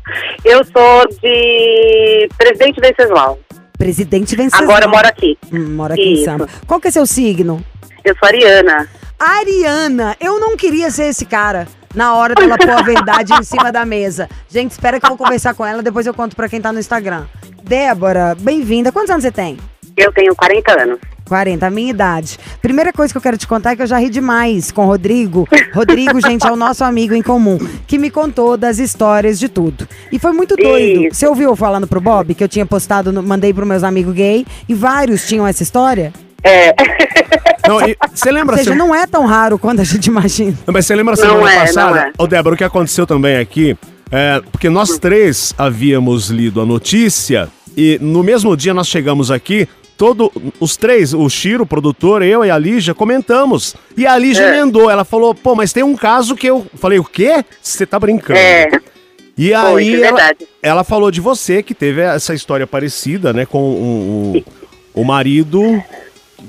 Eu 0.50 0.64
sou 0.64 1.06
de 1.22 2.28
Presidente 2.36 2.80
Venceslau. 2.80 3.38
Presidente 3.78 4.34
Venceslau. 4.34 4.64
Agora 4.64 4.86
eu 4.86 4.90
moro 4.90 5.06
aqui. 5.06 5.38
Hum, 5.52 5.76
mora 5.76 5.94
aqui 5.94 6.02
em 6.02 6.14
Isso. 6.14 6.24
Sampa. 6.24 6.48
Qual 6.66 6.80
que 6.80 6.88
é 6.88 6.90
seu 6.90 7.06
signo? 7.06 7.64
Eu 8.04 8.16
sou 8.18 8.26
Ariana. 8.26 8.88
Ariana, 9.16 10.16
eu 10.20 10.40
não 10.40 10.56
queria 10.56 10.90
ser 10.90 11.04
esse 11.04 11.24
cara 11.24 11.68
na 11.94 12.16
hora 12.16 12.34
dela 12.34 12.58
pôr 12.58 12.68
a 12.68 12.82
verdade 12.82 13.32
em 13.32 13.44
cima 13.44 13.70
da 13.70 13.86
mesa. 13.86 14.28
Gente, 14.48 14.72
espera 14.72 14.98
que 14.98 15.06
eu 15.06 15.10
vou 15.10 15.18
conversar 15.18 15.54
com 15.54 15.64
ela, 15.64 15.84
depois 15.84 16.04
eu 16.04 16.12
conto 16.14 16.34
pra 16.34 16.48
quem 16.48 16.60
tá 16.60 16.72
no 16.72 16.80
Instagram. 16.80 17.26
Débora, 17.62 18.34
bem-vinda. 18.36 18.90
Quantos 18.90 19.10
anos 19.10 19.22
você 19.22 19.30
tem? 19.30 19.56
Eu 19.96 20.12
tenho 20.12 20.34
40 20.34 20.82
anos. 20.82 20.98
40, 21.30 21.64
a 21.64 21.70
minha 21.70 21.90
idade. 21.90 22.36
Primeira 22.60 22.92
coisa 22.92 23.14
que 23.14 23.16
eu 23.16 23.22
quero 23.22 23.38
te 23.38 23.46
contar 23.46 23.70
é 23.70 23.76
que 23.76 23.82
eu 23.82 23.86
já 23.86 23.98
ri 23.98 24.10
demais 24.10 24.72
com 24.72 24.82
o 24.82 24.86
Rodrigo. 24.86 25.48
Rodrigo, 25.72 26.20
gente, 26.26 26.44
é 26.44 26.50
o 26.50 26.56
nosso 26.56 26.82
amigo 26.82 27.14
em 27.14 27.22
comum, 27.22 27.56
que 27.86 27.96
me 27.98 28.10
contou 28.10 28.56
das 28.56 28.80
histórias 28.80 29.38
de 29.38 29.48
tudo. 29.48 29.86
E 30.10 30.18
foi 30.18 30.32
muito 30.32 30.56
doido. 30.56 31.04
Isso. 31.04 31.14
Você 31.14 31.26
ouviu 31.28 31.50
eu 31.50 31.56
falando 31.56 31.86
pro 31.86 32.00
Bob 32.00 32.34
que 32.34 32.42
eu 32.42 32.48
tinha 32.48 32.66
postado, 32.66 33.12
no- 33.12 33.22
mandei 33.22 33.54
pros 33.54 33.66
meus 33.68 33.84
amigos 33.84 34.12
gay 34.12 34.44
e 34.68 34.74
vários 34.74 35.26
tinham 35.28 35.46
essa 35.46 35.62
história? 35.62 36.12
É. 36.42 36.74
Não, 37.68 37.80
e 37.88 37.96
Você 38.12 38.32
lembra... 38.32 38.54
Ou 38.56 38.58
seja, 38.58 38.72
se- 38.72 38.76
não 38.76 38.92
é 38.92 39.06
tão 39.06 39.24
raro 39.26 39.56
quanto 39.56 39.80
a 39.80 39.84
gente 39.84 40.06
imagina. 40.06 40.56
Não, 40.66 40.72
Mas 40.74 40.86
você 40.86 40.94
lembra 40.96 41.14
Não 41.14 41.22
semana 41.22 41.52
é, 41.52 41.60
passada? 41.60 42.00
é. 42.08 42.12
Ô, 42.18 42.26
Débora, 42.26 42.54
o 42.54 42.58
que 42.58 42.64
aconteceu 42.64 43.06
também 43.06 43.36
aqui? 43.36 43.76
É, 44.10 44.42
porque 44.50 44.68
nós 44.68 44.98
três 44.98 45.54
havíamos 45.56 46.30
lido 46.30 46.60
a 46.60 46.66
notícia 46.66 47.48
e 47.76 47.96
no 48.02 48.24
mesmo 48.24 48.56
dia 48.56 48.74
nós 48.74 48.88
chegamos 48.88 49.30
aqui, 49.30 49.68
todo, 50.00 50.32
os 50.58 50.78
três, 50.78 51.12
o 51.12 51.28
Chiro, 51.28 51.64
o 51.64 51.66
produtor, 51.66 52.22
eu 52.22 52.42
e 52.42 52.50
a 52.50 52.56
Lígia, 52.56 52.94
comentamos. 52.94 53.76
E 53.94 54.06
a 54.06 54.16
Lígia 54.16 54.44
É. 54.44 54.56
emendou. 54.56 54.88
Ela 54.88 55.04
falou, 55.04 55.34
pô, 55.34 55.54
mas 55.54 55.74
tem 55.74 55.82
um 55.82 55.94
caso 55.94 56.34
que 56.34 56.46
eu. 56.46 56.66
Falei, 56.76 56.98
o 56.98 57.04
quê? 57.04 57.44
Você 57.60 57.84
tá 57.84 57.98
brincando. 58.00 58.38
É. 58.38 58.70
E 59.36 59.52
aí 59.52 59.92
isso 59.92 60.02
é 60.02 60.08
ela, 60.08 60.30
ela 60.62 60.84
falou 60.84 61.10
de 61.10 61.20
você 61.20 61.62
que 61.62 61.74
teve 61.74 62.00
essa 62.00 62.32
história 62.32 62.66
parecida, 62.66 63.34
né, 63.34 63.44
com 63.44 63.58
o, 63.58 64.42
o, 64.94 65.02
o 65.02 65.04
marido 65.04 65.60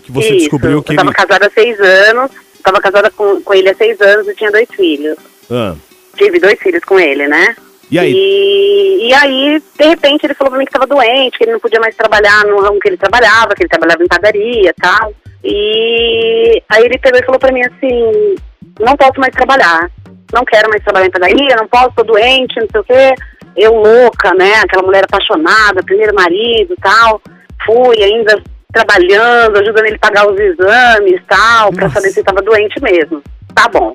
que 0.03 0.11
você 0.13 0.29
Isso. 0.29 0.37
descobriu 0.39 0.81
que 0.81 0.93
eu 0.93 0.95
tava 0.95 1.09
ele. 1.09 1.15
casada 1.17 1.47
há 1.47 1.49
seis 1.51 1.77
anos. 1.77 2.31
Tava 2.63 2.79
casada 2.79 3.11
com, 3.11 3.41
com 3.41 3.53
ele 3.53 3.69
há 3.69 3.75
seis 3.75 3.99
anos 3.99 4.29
e 4.29 4.33
tinha 4.35 4.49
dois 4.49 4.69
filhos. 4.73 5.17
Ah, 5.49 5.75
Tive 6.15 6.39
dois 6.39 6.57
filhos 6.57 6.83
com 6.85 6.97
ele, 6.97 7.27
né? 7.27 7.53
E 7.91 7.99
aí? 7.99 8.13
E, 8.15 9.09
e 9.09 9.13
aí, 9.13 9.61
de 9.77 9.85
repente, 9.85 10.25
ele 10.25 10.33
falou 10.33 10.51
pra 10.51 10.59
mim 10.59 10.65
que 10.65 10.71
tava 10.71 10.87
doente, 10.87 11.37
que 11.37 11.43
ele 11.43 11.51
não 11.51 11.59
podia 11.59 11.79
mais 11.79 11.95
trabalhar 11.95 12.45
no 12.45 12.61
ramo 12.61 12.79
que 12.79 12.87
ele 12.87 12.97
trabalhava, 12.97 13.53
que 13.53 13.63
ele 13.63 13.69
trabalhava 13.69 14.03
em 14.03 14.07
padaria 14.07 14.69
e 14.69 14.73
tal. 14.81 15.13
E 15.43 16.63
aí 16.69 16.85
ele 16.85 16.97
pegou 16.99 17.19
e 17.19 17.25
falou 17.25 17.39
pra 17.39 17.51
mim 17.51 17.61
assim, 17.61 18.35
não 18.79 18.95
posso 18.95 19.19
mais 19.19 19.33
trabalhar. 19.35 19.91
Não 20.31 20.45
quero 20.45 20.69
mais 20.69 20.81
trabalhar 20.83 21.07
em 21.07 21.11
padaria, 21.11 21.55
não 21.57 21.67
posso, 21.67 21.91
tô 21.93 22.03
doente, 22.03 22.59
não 22.61 22.67
sei 22.71 22.79
o 22.79 22.83
quê. 22.85 23.15
Eu 23.57 23.73
louca, 23.73 24.33
né? 24.35 24.53
Aquela 24.63 24.83
mulher 24.83 25.03
apaixonada, 25.03 25.83
primeiro 25.83 26.15
marido 26.15 26.73
e 26.73 26.81
tal. 26.81 27.21
Fui 27.65 28.01
ainda 28.01 28.41
trabalhando, 28.71 29.57
ajudando 29.57 29.85
ele 29.85 29.95
a 29.95 30.07
pagar 30.07 30.31
os 30.31 30.39
exames 30.39 31.19
e 31.19 31.23
tal, 31.27 31.73
pra 31.73 31.87
Nossa. 31.87 31.95
saber 31.95 32.13
se 32.13 32.21
estava 32.21 32.41
doente 32.41 32.81
mesmo. 32.81 33.21
Tá 33.53 33.67
bom. 33.67 33.93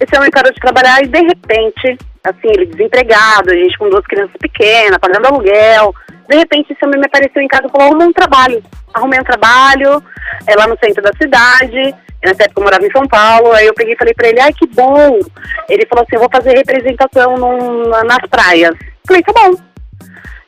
Esse 0.00 0.16
homem 0.16 0.30
parou 0.30 0.52
de 0.52 0.58
trabalhar 0.58 1.00
e 1.04 1.06
de 1.06 1.20
repente, 1.20 1.98
assim, 2.24 2.48
ele 2.48 2.66
desempregado, 2.66 3.50
a 3.50 3.54
gente 3.54 3.76
com 3.78 3.88
duas 3.88 4.04
crianças 4.06 4.34
pequenas, 4.40 4.98
pagando 4.98 5.26
aluguel. 5.26 5.94
De 6.28 6.36
repente 6.36 6.72
esse 6.72 6.84
homem 6.84 7.00
me 7.00 7.06
apareceu 7.06 7.42
em 7.42 7.48
casa 7.48 7.66
e 7.66 7.70
falou, 7.70 7.88
arrumei 7.88 8.06
um 8.08 8.12
trabalho. 8.12 8.62
Arrumei 8.94 9.20
um 9.20 9.24
trabalho 9.24 10.02
é, 10.46 10.54
lá 10.54 10.66
no 10.66 10.76
centro 10.82 11.02
da 11.02 11.12
cidade. 11.20 11.94
Nessa 12.24 12.44
época 12.44 12.60
eu 12.60 12.64
morava 12.64 12.86
em 12.86 12.90
São 12.90 13.06
Paulo, 13.08 13.52
aí 13.52 13.66
eu 13.66 13.74
peguei 13.74 13.94
e 13.94 13.96
falei 13.96 14.12
pra 14.14 14.28
ele, 14.28 14.40
ai 14.40 14.52
que 14.52 14.66
bom. 14.68 15.18
Ele 15.68 15.86
falou 15.86 16.02
assim, 16.04 16.16
eu 16.16 16.20
vou 16.20 16.28
fazer 16.30 16.56
representação 16.56 17.36
num- 17.36 17.88
na- 17.88 18.04
nas 18.04 18.26
praias. 18.30 18.74
Falei, 19.06 19.22
tá 19.22 19.32
bom. 19.32 19.69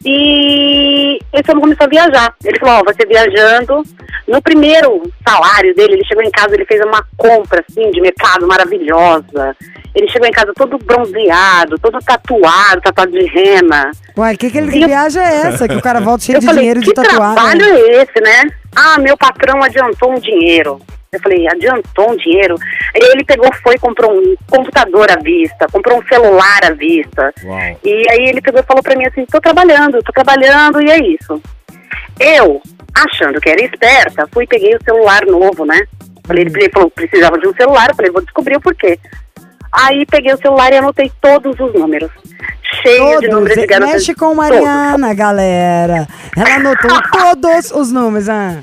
E 0.05 1.19
esse 1.33 1.51
homem 1.51 1.63
começou 1.63 1.85
a 1.87 1.89
viajar. 1.89 2.35
Ele 2.45 2.59
falou, 2.59 2.81
ó, 2.81 2.85
você 2.93 3.07
viajando. 3.07 3.83
No 4.27 4.41
primeiro 4.41 5.03
salário 5.27 5.75
dele, 5.75 5.95
ele 5.95 6.05
chegou 6.05 6.23
em 6.23 6.31
casa, 6.31 6.55
ele 6.55 6.65
fez 6.65 6.81
uma 6.85 7.05
compra, 7.17 7.65
assim, 7.69 7.91
de 7.91 8.01
mercado 8.01 8.47
maravilhosa. 8.47 9.57
Ele 9.95 10.09
chegou 10.09 10.27
em 10.27 10.33
casa 10.33 10.53
todo 10.55 10.79
bronzeado, 10.79 11.79
todo 11.79 11.99
tatuado, 12.01 12.81
tatuado 12.83 13.11
de 13.13 13.27
rena. 13.27 13.91
Uai, 14.17 14.37
que, 14.37 14.51
que 14.51 14.59
ele, 14.59 14.71
que 14.71 14.81
Eu- 14.83 14.89
viagem 14.89 15.23
é 15.23 15.47
essa? 15.49 15.69
Que 15.69 15.75
o 15.77 15.83
cara 15.83 16.01
volta 16.01 16.25
cheio 16.25 16.39
de 16.41 16.47
falei, 16.47 16.61
dinheiro 16.61 16.81
que 16.81 16.87
de 16.87 16.95
tatuagem. 16.95 17.35
trabalho 17.35 17.65
é 17.65 18.03
esse, 18.03 18.21
né? 18.23 18.43
Ah, 18.75 18.99
meu 18.99 19.17
patrão 19.17 19.63
adiantou 19.63 20.13
um 20.13 20.19
dinheiro. 20.21 20.81
Eu 21.15 21.21
falei, 21.21 21.47
adiantou 21.47 22.11
um 22.11 22.17
dinheiro? 22.17 22.57
Aí 22.95 23.11
ele 23.13 23.23
pegou, 23.23 23.51
foi, 23.63 23.77
comprou 23.77 24.19
um 24.19 24.35
computador 24.51 25.13
à 25.13 25.17
vista, 25.23 25.67
comprou 25.71 25.99
um 25.99 26.07
celular 26.07 26.61
à 26.65 26.71
vista. 26.71 27.31
Uau. 27.45 27.79
E 27.85 28.11
aí 28.11 28.29
ele 28.31 28.41
pegou 28.41 28.61
e 28.61 28.65
falou 28.65 28.83
pra 28.83 28.97
mim 28.97 29.05
assim, 29.07 29.27
tô 29.27 29.39
trabalhando, 29.39 30.03
tô 30.03 30.11
trabalhando, 30.11 30.81
e 30.81 30.91
é 30.91 30.99
isso. 30.99 31.39
Eu, 32.19 32.63
achando 32.95 33.39
que 33.43 33.51
era 33.51 33.63
esperta, 33.63 34.27
fui 34.33 34.45
e 34.45 34.47
peguei 34.47 34.75
o 34.75 34.83
celular 34.83 35.27
novo, 35.27 35.67
né? 35.67 35.83
Falei, 36.27 36.45
ele 36.45 36.71
falou 36.71 36.91
precisava 36.91 37.39
de 37.39 37.47
um 37.47 37.55
celular, 37.57 37.91
eu 37.91 37.95
falei, 37.95 38.11
vou 38.11 38.23
descobrir 38.23 38.57
o 38.57 38.61
porquê. 38.63 38.99
Aí 39.71 40.07
peguei 40.07 40.33
o 40.33 40.39
celular 40.39 40.73
e 40.73 40.79
anotei 40.79 41.13
todos 41.21 41.61
os 41.61 41.75
números. 41.75 42.11
Cheio 42.83 43.21
de 43.21 43.29
números 43.29 43.59
de 43.59 43.67
Todos. 43.67 43.67
garotas. 43.67 43.95
Mexe 43.97 44.15
com 44.15 44.35
Todos. 44.35 44.37
Mariana, 44.37 45.13
galera. 45.13 46.09
Ela 46.35 46.55
anotou 46.55 47.03
todos 47.13 47.71
os 47.71 47.93
números. 47.93 48.31
Ah. 48.31 48.63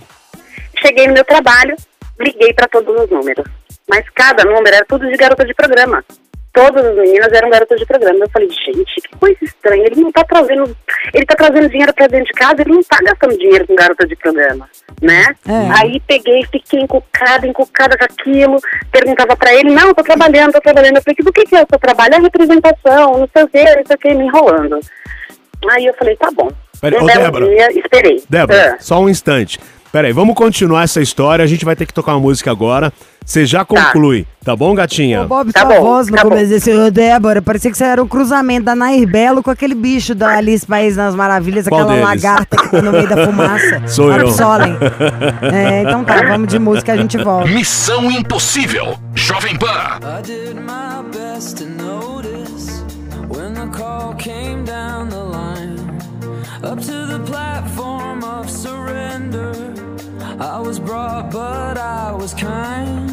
Cheguei 0.81 1.07
no 1.07 1.13
meu 1.13 1.25
trabalho, 1.25 1.75
liguei 2.19 2.53
para 2.53 2.67
todos 2.67 3.03
os 3.03 3.09
números. 3.09 3.45
Mas 3.89 4.05
cada 4.13 4.43
número 4.43 4.75
era 4.75 4.85
tudo 4.85 5.07
de 5.09 5.15
garota 5.17 5.45
de 5.45 5.53
programa. 5.53 6.03
Todas 6.51 6.83
as 6.83 6.95
meninas 6.95 7.31
eram 7.31 7.49
garotas 7.49 7.79
de 7.79 7.85
programa. 7.85 8.19
Eu 8.25 8.29
falei, 8.31 8.49
gente, 8.49 9.01
que 9.01 9.15
coisa 9.19 9.37
estranha. 9.41 9.85
Ele 9.85 10.01
não 10.01 10.11
tá 10.11 10.23
trazendo. 10.23 10.75
Ele 11.13 11.25
tá 11.25 11.35
trazendo 11.35 11.69
dinheiro 11.69 11.93
pra 11.93 12.07
dentro 12.07 12.25
de 12.25 12.33
casa, 12.33 12.61
ele 12.61 12.71
não 12.73 12.83
tá 12.83 12.97
gastando 13.03 13.37
dinheiro 13.37 13.67
com 13.67 13.75
garota 13.75 14.05
de 14.07 14.15
programa, 14.15 14.67
né? 15.01 15.25
É. 15.47 15.79
Aí 15.79 16.01
peguei, 16.07 16.43
fiquei 16.51 16.81
encucada, 16.81 17.45
encucada 17.47 17.95
com 17.97 18.03
aquilo. 18.03 18.57
Perguntava 18.91 19.37
pra 19.37 19.53
ele, 19.53 19.69
não, 19.73 19.93
tô 19.93 20.03
trabalhando, 20.03 20.51
tô 20.53 20.59
trabalhando. 20.61 20.97
Eu 20.97 21.03
falei, 21.03 21.15
do 21.23 21.31
que, 21.31 21.45
que 21.45 21.55
é 21.55 21.63
o 21.63 21.67
seu 21.69 21.79
trabalho? 21.79 22.15
É 22.15 22.19
representação, 22.19 23.17
não 23.19 23.29
sei 23.31 23.43
o 23.43 23.47
que, 23.47 23.63
não 23.63 23.85
sei 23.85 23.95
o 23.95 23.99
que, 23.99 24.13
me 24.15 24.25
enrolando. 24.25 24.79
Aí 25.71 25.85
eu 25.85 25.93
falei, 25.93 26.15
tá 26.15 26.29
bom. 26.33 26.49
Pera- 26.81 26.99
Um 26.99 27.03
ô, 27.03 27.07
Débora. 27.07 27.45
dia, 27.47 27.67
esperei. 27.79 28.23
Débora, 28.29 28.73
Ah. 28.73 28.77
só 28.79 28.99
um 28.99 29.07
instante. 29.09 29.59
Peraí, 29.91 30.11
vamos 30.13 30.35
continuar 30.35 30.83
essa 30.83 31.01
história. 31.01 31.43
A 31.43 31.47
gente 31.47 31.65
vai 31.65 31.75
ter 31.75 31.85
que 31.85 31.93
tocar 31.93 32.13
uma 32.13 32.19
música 32.19 32.51
agora. 32.51 32.93
Você 33.25 33.45
já 33.45 33.63
conclui, 33.63 34.25
tá, 34.43 34.55
bom, 34.55 34.73
gatinha? 34.73 35.21
Ô, 35.21 35.27
Bob, 35.27 35.51
Tá 35.53 35.61
sua 35.61 35.69
bom, 35.75 35.81
voz 35.81 36.07
no 36.09 36.15
tá 36.17 36.23
começo 36.23 36.49
desse. 36.49 36.71
Ô, 36.73 36.89
Débora, 36.89 37.41
parecia 37.43 37.69
que 37.69 37.77
você 37.77 37.83
era 37.83 38.01
o 38.01 38.07
cruzamento 38.07 38.65
da 38.65 38.75
Nair 38.75 39.07
Belo 39.07 39.43
com 39.43 39.51
aquele 39.51 39.75
bicho 39.75 40.15
da 40.15 40.37
Alice 40.37 40.65
País 40.65 40.95
nas 40.95 41.13
Maravilhas, 41.13 41.67
Qual 41.67 41.81
aquela 41.81 41.93
deles? 42.07 42.23
lagarta 42.23 42.57
que 42.57 42.69
tá 42.69 42.81
no 42.81 42.91
meio 42.91 43.07
da 43.07 43.25
fumaça. 43.27 43.81
Sou 43.87 44.11
eu. 44.11 44.29
É, 45.53 45.83
então 45.83 46.03
tá, 46.03 46.23
vamos 46.23 46.47
de 46.47 46.57
música, 46.57 46.93
a 46.93 46.97
gente 46.97 47.17
volta. 47.17 47.49
Missão 47.49 48.09
Impossível. 48.11 48.97
Jovem 49.13 49.57
Pan. 49.57 49.99
I 50.01 50.21
did 50.23 50.55
my 50.55 51.03
best 51.11 51.57
to 51.57 51.65
notice 51.65 52.83
when 53.27 53.53
the 53.53 53.67
call 53.77 54.15
came 54.15 54.63
down 54.65 55.09
the 55.09 55.17
line. 55.17 55.77
Up 56.63 56.79
to 56.81 57.05
the 57.07 57.19
platform 57.25 58.23
of 58.23 58.49
surrender. 58.49 59.51
I 60.39 60.57
was 60.59 60.79
brought, 60.79 61.31
but 61.31 61.77
I 61.77 62.13
was 62.13 62.33
kind. 62.33 63.09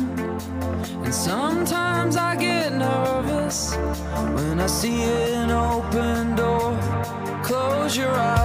And 1.05 1.13
sometimes 1.13 2.17
I 2.17 2.37
get 2.37 2.73
nervous 2.73 3.75
when 4.35 4.61
I 4.61 4.67
see 4.67 5.03
an 5.03 5.51
open 5.51 6.37
door. 6.37 6.79
Close 7.43 7.97
your 7.97 8.11
eyes. 8.11 8.36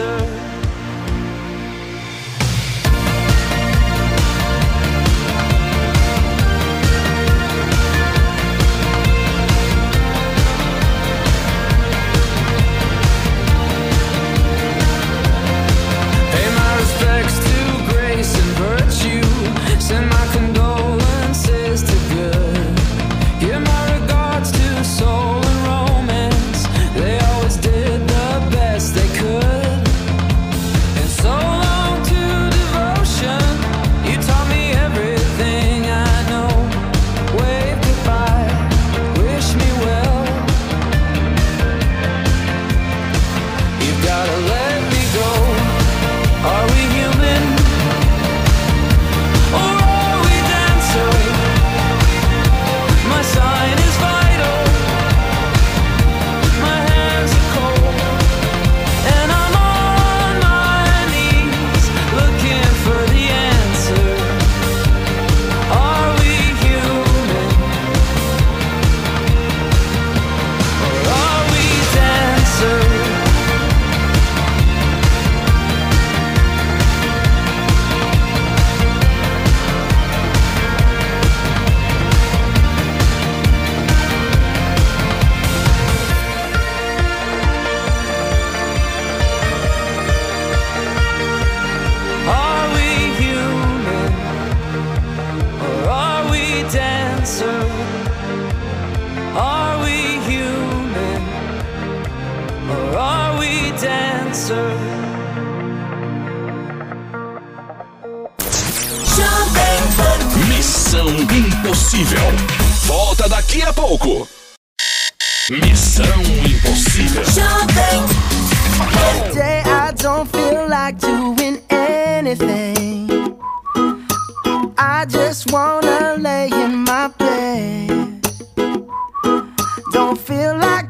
answer. 0.00 0.41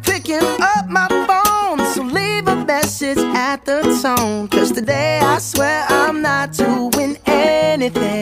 picking 0.02 0.42
up 0.60 0.88
my 0.88 1.08
phone. 1.08 1.84
So 1.92 2.02
leave 2.02 2.48
a 2.48 2.56
message 2.64 3.18
at 3.18 3.64
the 3.64 3.82
tone. 4.02 4.48
Cause 4.48 4.72
today 4.72 5.18
I 5.22 5.38
swear 5.38 5.84
I'm 5.88 6.22
not 6.22 6.52
doing 6.52 7.18
anything. 7.26 8.21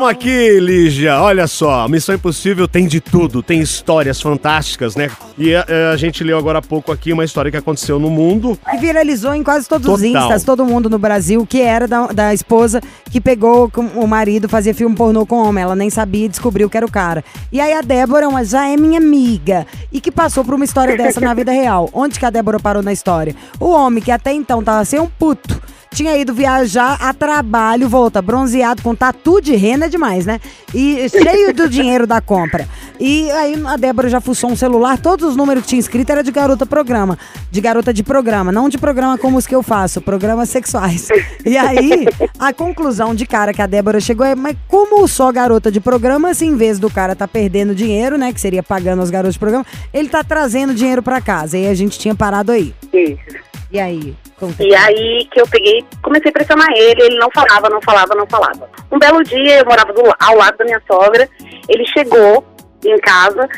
Tamo 0.00 0.08
aqui, 0.08 0.58
Lígia. 0.58 1.20
Olha 1.20 1.46
só, 1.46 1.86
Missão 1.86 2.14
Impossível 2.14 2.66
tem 2.66 2.86
de 2.86 3.02
tudo, 3.02 3.42
tem 3.42 3.60
histórias 3.60 4.18
fantásticas, 4.18 4.96
né? 4.96 5.10
E 5.36 5.54
a, 5.54 5.62
a 5.92 5.96
gente 5.98 6.24
leu 6.24 6.38
agora 6.38 6.58
há 6.58 6.62
pouco 6.62 6.90
aqui 6.90 7.12
uma 7.12 7.22
história 7.22 7.50
que 7.50 7.56
aconteceu 7.58 7.98
no 7.98 8.08
mundo. 8.08 8.58
Que 8.70 8.78
viralizou 8.78 9.34
em 9.34 9.42
quase 9.42 9.68
todos 9.68 9.86
os 9.86 10.00
Total. 10.00 10.22
instas, 10.22 10.42
todo 10.42 10.64
mundo 10.64 10.88
no 10.88 10.98
Brasil, 10.98 11.44
que 11.46 11.60
era 11.60 11.86
da, 11.86 12.06
da 12.06 12.32
esposa 12.32 12.80
que 13.10 13.20
pegou 13.20 13.68
com 13.70 13.82
o 13.82 14.08
marido, 14.08 14.48
fazia 14.48 14.72
filme 14.72 14.96
pornô 14.96 15.26
com 15.26 15.36
homem. 15.36 15.64
Ela 15.64 15.76
nem 15.76 15.90
sabia 15.90 16.24
e 16.24 16.28
descobriu 16.30 16.70
que 16.70 16.78
era 16.78 16.86
o 16.86 16.90
cara. 16.90 17.22
E 17.52 17.60
aí 17.60 17.74
a 17.74 17.82
Débora 17.82 18.26
uma- 18.26 18.42
já 18.42 18.66
é 18.70 18.78
minha 18.78 18.98
amiga 18.98 19.66
e 19.92 20.00
que 20.00 20.10
passou 20.10 20.42
por 20.42 20.54
uma 20.54 20.64
história 20.64 20.96
dessa 20.96 21.20
na 21.20 21.34
vida 21.34 21.52
real. 21.52 21.90
Onde 21.92 22.18
que 22.18 22.24
a 22.24 22.30
Débora 22.30 22.58
parou 22.58 22.82
na 22.82 22.90
história? 22.94 23.36
O 23.60 23.68
homem 23.68 24.02
que 24.02 24.10
até 24.10 24.32
então 24.32 24.64
tava 24.64 24.82
sem 24.86 24.98
um 24.98 25.10
puto. 25.10 25.60
Tinha 25.92 26.16
ido 26.16 26.32
viajar 26.32 26.96
a 27.00 27.12
trabalho, 27.12 27.88
volta, 27.88 28.22
bronzeado, 28.22 28.80
com 28.80 28.94
tatu 28.94 29.40
de 29.40 29.56
rena 29.56 29.86
é 29.86 29.88
demais, 29.88 30.24
né? 30.24 30.40
E 30.72 31.08
cheio 31.08 31.52
do 31.52 31.66
dinheiro 31.68 32.06
da 32.06 32.20
compra. 32.20 32.68
E 32.98 33.28
aí 33.32 33.60
a 33.66 33.76
Débora 33.76 34.08
já 34.08 34.20
fuçou 34.20 34.50
um 34.50 34.56
celular, 34.56 34.98
todos 34.98 35.30
os 35.30 35.36
números 35.36 35.64
que 35.64 35.70
tinha 35.70 35.80
escrito 35.80 36.10
era 36.10 36.22
de 36.22 36.30
garota 36.30 36.64
programa. 36.64 37.18
De 37.50 37.60
garota 37.60 37.92
de 37.92 38.04
programa, 38.04 38.52
não 38.52 38.68
de 38.68 38.78
programa 38.78 39.18
como 39.18 39.36
os 39.36 39.46
que 39.46 39.54
eu 39.54 39.62
faço, 39.62 40.00
programas 40.00 40.48
sexuais. 40.48 41.08
E 41.44 41.56
aí, 41.56 42.06
a 42.38 42.52
conclusão 42.52 43.14
de 43.14 43.26
cara 43.26 43.52
que 43.52 43.60
a 43.60 43.66
Débora 43.66 44.00
chegou 44.00 44.24
é, 44.24 44.36
mas 44.36 44.56
como 44.68 45.06
só 45.08 45.32
garota 45.32 45.72
de 45.72 45.80
programa, 45.80 46.32
se 46.34 46.46
em 46.46 46.56
vez 46.56 46.78
do 46.78 46.88
cara 46.88 47.16
tá 47.16 47.26
perdendo 47.26 47.74
dinheiro, 47.74 48.16
né, 48.16 48.32
que 48.32 48.40
seria 48.40 48.62
pagando 48.62 49.02
os 49.02 49.10
garotos 49.10 49.34
de 49.34 49.40
programa, 49.40 49.66
ele 49.92 50.08
tá 50.08 50.22
trazendo 50.22 50.72
dinheiro 50.72 51.02
pra 51.02 51.20
casa. 51.20 51.58
E 51.58 51.66
a 51.66 51.74
gente 51.74 51.98
tinha 51.98 52.14
parado 52.14 52.52
aí. 52.52 52.72
Isso. 52.92 53.49
E 53.70 53.78
aí? 53.78 54.16
E 54.58 54.74
aí 54.74 55.28
que 55.30 55.40
eu 55.40 55.46
peguei, 55.46 55.84
comecei 56.02 56.30
a 56.30 56.32
pressionar 56.32 56.68
ele, 56.74 57.02
ele 57.02 57.18
não 57.18 57.30
falava, 57.30 57.68
não 57.68 57.80
falava, 57.80 58.14
não 58.14 58.26
falava. 58.26 58.68
Um 58.90 58.98
belo 58.98 59.22
dia, 59.22 59.58
eu 59.58 59.64
morava 59.64 59.92
do, 59.92 60.02
ao 60.18 60.36
lado 60.36 60.58
da 60.58 60.64
minha 60.64 60.82
sogra, 60.86 61.28
ele 61.68 61.86
chegou 61.86 62.44
em 62.84 62.98
casa 62.98 63.48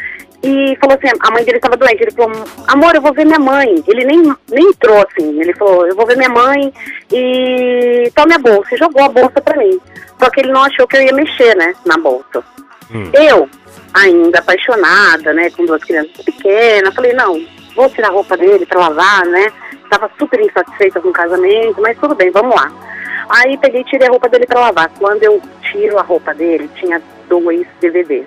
e 0.42 0.76
falou 0.80 0.98
assim, 0.98 1.16
a 1.20 1.30
mãe 1.30 1.44
dele 1.44 1.58
estava 1.58 1.76
doente, 1.76 2.02
ele 2.02 2.10
falou, 2.10 2.44
amor, 2.66 2.94
eu 2.94 3.00
vou 3.00 3.14
ver 3.14 3.24
minha 3.24 3.38
mãe. 3.38 3.82
Ele 3.86 4.04
nem, 4.04 4.22
nem 4.50 4.68
entrou 4.68 5.06
assim, 5.08 5.40
ele 5.40 5.54
falou, 5.54 5.86
eu 5.86 5.94
vou 5.94 6.04
ver 6.04 6.16
minha 6.16 6.28
mãe 6.28 6.72
e 7.12 8.10
tome 8.14 8.34
a 8.34 8.38
bolsa. 8.38 8.74
E 8.74 8.78
jogou 8.78 9.04
a 9.04 9.08
bolsa 9.08 9.40
pra 9.40 9.56
mim. 9.56 9.80
Só 10.18 10.28
que 10.30 10.40
ele 10.40 10.52
não 10.52 10.64
achou 10.64 10.86
que 10.86 10.96
eu 10.96 11.02
ia 11.02 11.12
mexer, 11.12 11.56
né, 11.56 11.74
na 11.86 11.96
bolsa. 11.96 12.42
Eu, 13.14 13.48
ainda 13.94 14.40
apaixonada, 14.40 15.32
né, 15.32 15.48
com 15.50 15.64
duas 15.64 15.82
crianças 15.84 16.24
pequenas, 16.24 16.94
falei, 16.94 17.12
não, 17.12 17.40
vou 17.76 17.88
tirar 17.88 18.08
a 18.08 18.12
roupa 18.12 18.36
dele 18.36 18.66
pra 18.66 18.80
lavar, 18.80 19.24
né? 19.26 19.46
Tava 19.92 20.10
super 20.18 20.40
insatisfeita 20.40 21.02
com 21.02 21.10
o 21.10 21.12
casamento, 21.12 21.78
mas 21.82 21.98
tudo 21.98 22.14
bem, 22.14 22.30
vamos 22.30 22.56
lá. 22.56 22.72
Aí 23.28 23.58
peguei 23.58 23.82
e 23.82 23.84
tirei 23.84 24.08
a 24.08 24.10
roupa 24.10 24.26
dele 24.26 24.46
pra 24.46 24.58
lavar. 24.58 24.88
Quando 24.98 25.22
eu 25.22 25.38
tiro 25.60 25.98
a 25.98 26.02
roupa 26.02 26.32
dele, 26.32 26.70
tinha 26.76 27.02
dois 27.28 27.66
DVDs. 27.78 28.24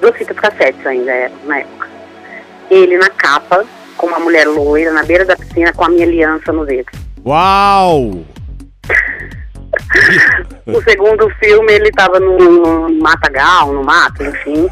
Duas 0.00 0.16
fitas 0.16 0.38
cassetes 0.38 0.86
ainda 0.86 1.10
era, 1.10 1.34
na 1.42 1.58
época. 1.58 1.88
Ele 2.70 2.96
na 2.98 3.10
capa, 3.10 3.66
com 3.96 4.06
uma 4.06 4.20
mulher 4.20 4.46
loira, 4.46 4.92
na 4.92 5.02
beira 5.02 5.24
da 5.24 5.36
piscina, 5.36 5.72
com 5.72 5.86
a 5.86 5.88
minha 5.88 6.06
aliança 6.06 6.52
no 6.52 6.64
dedo. 6.64 6.92
Uau! 7.26 8.24
O 10.66 10.82
segundo 10.82 11.30
filme, 11.40 11.72
ele 11.72 11.90
tava 11.90 12.20
no, 12.20 12.38
no 12.38 13.00
matagal, 13.00 13.72
no 13.72 13.82
mato, 13.82 14.22
enfim. 14.22 14.68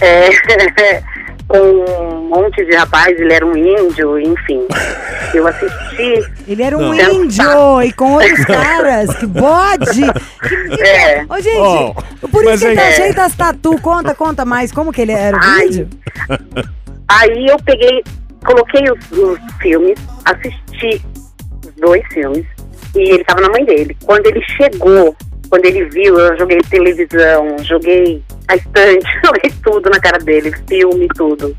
É, 0.00 0.28
com 1.48 1.58
um 1.58 2.28
monte 2.28 2.64
de 2.64 2.74
rapaz, 2.76 3.18
ele 3.18 3.32
era 3.32 3.44
um 3.46 3.56
índio, 3.56 4.18
enfim. 4.18 4.66
Eu 5.34 5.46
assisti. 5.48 6.24
Ele 6.46 6.62
era 6.62 6.76
um 6.78 6.94
Não. 6.94 7.24
índio 7.24 7.82
e 7.82 7.92
com 7.92 8.12
outros 8.14 8.44
caras. 8.44 9.14
Que 9.16 9.26
bode! 9.26 10.00
Que- 10.48 10.82
É. 10.82 11.24
Ô, 11.28 11.40
gente, 11.40 11.58
Oh, 12.22 12.28
por 12.28 12.44
isso 12.44 12.58
que 12.60 12.66
ele 12.66 12.76
tá 12.76 12.82
é- 12.82 12.92
cheio 12.92 13.14
das 13.14 13.34
tatu. 13.34 13.80
Conta, 13.80 14.14
conta 14.14 14.44
mais. 14.44 14.70
Como 14.70 14.92
que 14.92 15.00
ele 15.02 15.12
era 15.12 15.36
o 15.36 15.40
Ai. 15.42 15.66
índio? 15.66 15.88
Aí 17.08 17.46
eu 17.48 17.56
peguei, 17.64 18.02
coloquei 18.44 18.82
os, 18.90 19.18
os 19.18 19.38
filmes, 19.60 19.98
assisti 20.24 21.02
os 21.66 21.72
dois 21.80 22.02
filmes, 22.12 22.46
e 22.94 23.14
ele 23.14 23.24
tava 23.24 23.40
na 23.40 23.50
mãe 23.50 23.64
dele. 23.64 23.96
Quando 24.04 24.26
ele 24.26 24.40
chegou, 24.56 25.14
quando 25.48 25.64
ele 25.66 25.84
viu, 25.84 26.18
eu 26.18 26.36
joguei 26.36 26.58
televisão, 26.70 27.56
joguei 27.62 28.22
a 28.48 28.56
estante, 28.56 29.06
joguei 29.24 29.52
tudo 29.62 29.90
na 29.90 30.00
cara 30.00 30.18
dele, 30.18 30.52
filme, 30.68 31.08
tudo. 31.16 31.56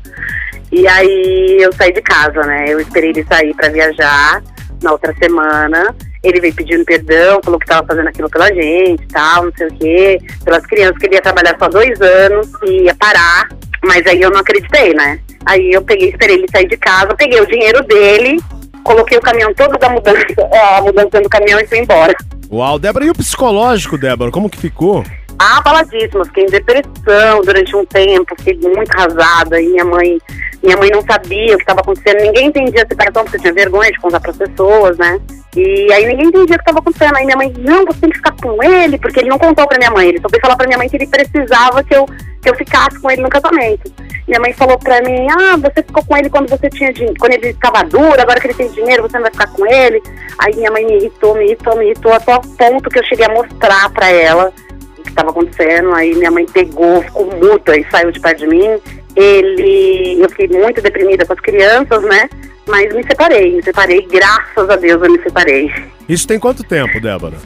E 0.72 0.86
aí 0.86 1.58
eu 1.60 1.72
saí 1.72 1.92
de 1.92 2.02
casa, 2.02 2.40
né? 2.42 2.66
Eu 2.68 2.80
esperei 2.80 3.10
ele 3.10 3.24
sair 3.24 3.54
pra 3.54 3.68
viajar 3.68 4.42
na 4.82 4.92
outra 4.92 5.14
semana. 5.14 5.94
Ele 6.22 6.40
veio 6.40 6.54
pedindo 6.54 6.84
perdão, 6.84 7.40
falou 7.42 7.58
que 7.58 7.66
tava 7.66 7.86
fazendo 7.86 8.08
aquilo 8.08 8.28
pela 8.28 8.48
gente 8.48 9.06
tal, 9.08 9.44
não 9.44 9.52
sei 9.56 9.68
o 9.68 9.74
quê, 9.74 10.18
pelas 10.44 10.66
crianças, 10.66 10.98
que 10.98 11.06
ele 11.06 11.14
ia 11.14 11.22
trabalhar 11.22 11.56
só 11.58 11.68
dois 11.68 12.00
anos 12.00 12.48
e 12.64 12.82
ia 12.82 12.94
parar. 12.96 13.48
Mas 13.84 14.04
aí 14.06 14.20
eu 14.20 14.30
não 14.30 14.40
acreditei, 14.40 14.92
né? 14.94 15.20
Aí 15.44 15.72
eu 15.72 15.82
peguei, 15.82 16.10
esperei 16.10 16.36
ele 16.36 16.48
sair 16.50 16.66
de 16.66 16.76
casa, 16.76 17.14
peguei 17.14 17.40
o 17.40 17.46
dinheiro 17.46 17.82
dele, 17.84 18.40
coloquei 18.82 19.16
o 19.16 19.22
caminhão 19.22 19.54
todo 19.54 19.78
da 19.78 19.88
mudança, 19.88 20.26
a 20.76 20.80
mudança 20.82 21.20
do 21.20 21.28
caminhão 21.28 21.60
e 21.60 21.66
fui 21.66 21.78
embora. 21.78 22.14
Uau, 22.50 22.78
Débora, 22.78 23.04
e 23.04 23.10
o 23.10 23.14
psicológico, 23.14 23.98
Débora? 23.98 24.30
Como 24.30 24.50
que 24.50 24.58
ficou? 24.58 25.04
abaladíssima, 25.38 26.24
fiquei 26.24 26.44
em 26.44 26.50
depressão 26.50 27.42
durante 27.44 27.76
um 27.76 27.84
tempo, 27.84 28.34
fiquei 28.38 28.70
muito 28.70 28.90
arrasada 28.96 29.60
e 29.60 29.68
minha 29.68 29.84
mãe, 29.84 30.18
minha 30.62 30.76
mãe 30.76 30.90
não 30.90 31.02
sabia 31.02 31.54
o 31.54 31.56
que 31.56 31.62
estava 31.62 31.80
acontecendo, 31.80 32.22
ninguém 32.22 32.46
entendia 32.46 32.82
a 32.82 32.86
separação 32.86 33.24
porque 33.24 33.38
tinha 33.38 33.52
vergonha 33.52 33.90
de 33.90 34.00
contar 34.00 34.20
para 34.20 34.30
as 34.30 34.36
pessoas, 34.36 34.96
né? 34.96 35.20
E 35.54 35.92
aí 35.92 36.06
ninguém 36.06 36.26
entendia 36.26 36.56
o 36.56 36.58
que 36.58 36.62
estava 36.62 36.78
acontecendo. 36.78 37.16
Aí 37.16 37.24
minha 37.24 37.36
mãe, 37.36 37.52
não, 37.58 37.84
você 37.84 38.00
tem 38.00 38.10
que 38.10 38.16
ficar 38.16 38.32
com 38.32 38.62
ele, 38.62 38.98
porque 38.98 39.20
ele 39.20 39.28
não 39.30 39.38
contou 39.38 39.66
para 39.66 39.78
minha 39.78 39.90
mãe, 39.90 40.08
ele 40.08 40.20
só 40.20 40.28
foi 40.28 40.40
falar 40.40 40.56
para 40.56 40.66
minha 40.66 40.78
mãe 40.78 40.88
que 40.88 40.96
ele 40.96 41.06
precisava 41.06 41.82
que 41.82 41.94
eu 41.94 42.06
que 42.42 42.50
eu 42.50 42.54
ficasse 42.54 43.00
com 43.00 43.10
ele 43.10 43.22
no 43.22 43.28
casamento. 43.28 43.92
Minha 44.26 44.40
mãe 44.40 44.52
falou 44.52 44.76
para 44.78 45.00
mim, 45.02 45.26
ah, 45.30 45.56
você 45.56 45.82
ficou 45.82 46.04
com 46.04 46.16
ele 46.16 46.28
quando 46.28 46.48
você 46.48 46.68
tinha 46.68 46.92
dinheiro, 46.92 47.14
quando 47.18 47.34
ele 47.34 47.48
estava 47.48 47.84
duro, 47.84 48.20
agora 48.20 48.40
que 48.40 48.48
ele 48.48 48.54
tem 48.54 48.68
dinheiro, 48.70 49.02
você 49.02 49.14
não 49.14 49.22
vai 49.22 49.30
ficar 49.30 49.46
com 49.52 49.64
ele. 49.64 50.02
Aí 50.38 50.54
minha 50.56 50.70
mãe 50.70 50.84
me 50.84 50.96
irritou, 50.96 51.34
me 51.36 51.44
irritou, 51.44 51.76
me 51.76 51.84
irritou, 51.86 52.12
até 52.12 52.34
o 52.34 52.40
ponto 52.40 52.90
que 52.90 52.98
eu 52.98 53.04
cheguei 53.04 53.26
a 53.26 53.32
mostrar 53.32 53.88
para 53.90 54.10
ela 54.10 54.52
o 54.98 55.02
que 55.02 55.10
estava 55.10 55.30
acontecendo. 55.30 55.94
Aí 55.94 56.14
minha 56.14 56.30
mãe 56.30 56.44
pegou, 56.46 57.02
ficou 57.02 57.26
muta 57.36 57.78
e 57.78 57.84
saiu 57.88 58.10
de 58.10 58.18
perto 58.18 58.38
de 58.38 58.48
mim. 58.48 58.80
Ele, 59.14 60.20
eu 60.20 60.28
fiquei 60.30 60.48
muito 60.48 60.82
deprimida 60.82 61.24
com 61.24 61.32
as 61.32 61.40
crianças, 61.40 62.02
né? 62.02 62.28
Mas 62.68 62.92
me 62.94 63.02
separei, 63.04 63.56
me 63.56 63.62
separei, 63.62 64.06
graças 64.10 64.68
a 64.70 64.76
Deus 64.76 65.02
eu 65.02 65.10
me 65.12 65.22
separei. 65.22 65.72
Isso 66.08 66.26
tem 66.26 66.38
quanto 66.38 66.64
tempo, 66.64 67.00
Débora? 67.00 67.36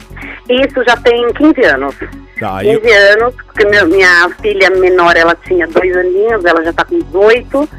Isso 0.49 0.83
já 0.87 0.97
tem 0.97 1.31
15 1.33 1.61
anos. 1.65 1.95
Tá, 2.39 2.57
aí 2.57 2.79
15 2.79 2.91
anos, 2.93 3.35
porque 3.45 3.65
meu- 3.65 3.87
minha 3.87 4.29
filha 4.41 4.69
menor, 4.71 5.15
ela 5.15 5.35
tinha 5.47 5.67
dois 5.67 5.95
aninhos, 5.95 6.43
ela 6.43 6.63
já 6.63 6.73
tá 6.73 6.83
com 6.85 6.97
18, 6.99 7.69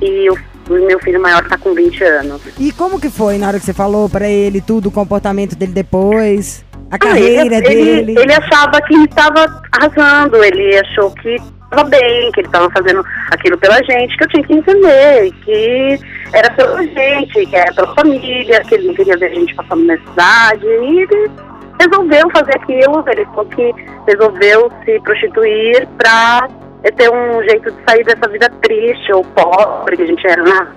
e 0.00 0.30
o, 0.30 0.36
meu 0.70 0.98
filho 1.00 1.20
maior 1.20 1.46
tá 1.46 1.58
com 1.58 1.74
20 1.74 2.02
anos. 2.02 2.40
E 2.58 2.72
como 2.72 2.98
que 3.00 3.10
foi 3.10 3.36
na 3.38 3.48
hora 3.48 3.58
que 3.60 3.66
você 3.66 3.74
falou 3.74 4.08
pra 4.08 4.28
ele 4.28 4.60
tudo, 4.62 4.88
o 4.88 4.92
comportamento 4.92 5.54
dele 5.54 5.72
depois? 5.72 6.64
A 6.90 6.94
Ah, 6.94 6.98
carreira 6.98 7.56
ele, 7.56 7.60
dele? 7.68 7.90
Ele, 8.12 8.18
ele 8.20 8.32
achava 8.32 8.80
que 8.80 8.94
estava 8.94 9.62
arrasando, 9.72 10.42
ele 10.42 10.78
achou 10.78 11.10
que 11.10 11.36
estava 11.76 11.84
bem, 11.84 12.32
que 12.32 12.40
ele 12.40 12.48
estava 12.48 12.70
fazendo 12.70 13.04
aquilo 13.30 13.58
pela 13.58 13.76
gente, 13.82 14.16
que 14.16 14.24
eu 14.24 14.28
tinha 14.28 14.46
que 14.46 14.54
entender, 14.54 15.32
que 15.44 16.00
era 16.32 16.50
pela 16.52 16.82
gente, 16.82 17.46
que 17.46 17.56
era 17.56 17.72
pela 17.74 17.94
família, 17.94 18.62
que 18.62 18.74
ele 18.74 18.88
não 18.88 18.94
queria 18.94 19.16
ver 19.16 19.26
a 19.26 19.34
gente 19.34 19.54
passando 19.54 19.84
necessidade, 19.84 20.66
e 20.66 21.00
ele 21.00 21.30
resolveu 21.78 22.30
fazer 22.30 22.56
aquilo, 22.56 23.04
ele 23.08 23.24
falou 23.26 23.46
que 23.46 23.74
resolveu 24.06 24.72
se 24.84 25.00
prostituir 25.00 25.86
para 25.98 26.48
ter 26.96 27.10
um 27.10 27.42
jeito 27.42 27.70
de 27.70 27.84
sair 27.88 28.04
dessa 28.04 28.28
vida 28.30 28.48
triste 28.62 29.12
ou 29.12 29.22
pobre 29.24 29.96
que 29.96 30.02
a 30.02 30.06
gente 30.06 30.26
era 30.26 30.42
na, 30.42 30.68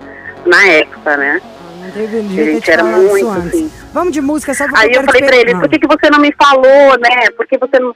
na 0.45 0.67
época, 0.67 1.17
né? 1.17 1.41
A 2.41 2.43
gente 2.43 2.61
te 2.61 2.71
era 2.71 2.83
muito 2.83 3.29
assim. 3.29 3.71
Vamos 3.93 4.13
de 4.13 4.21
música 4.21 4.53
só 4.53 4.65
porque 4.65 4.79
Aí 4.79 4.87
eu 4.87 4.93
quero 5.01 5.05
falei 5.05 5.23
pra 5.23 5.37
ele, 5.37 5.55
por 5.55 5.69
que, 5.69 5.79
que 5.79 5.87
você 5.87 6.09
não 6.09 6.19
me 6.19 6.33
falou, 6.33 6.99
né? 6.99 7.29
Por 7.35 7.47
que 7.47 7.57
você 7.57 7.79
não. 7.79 7.93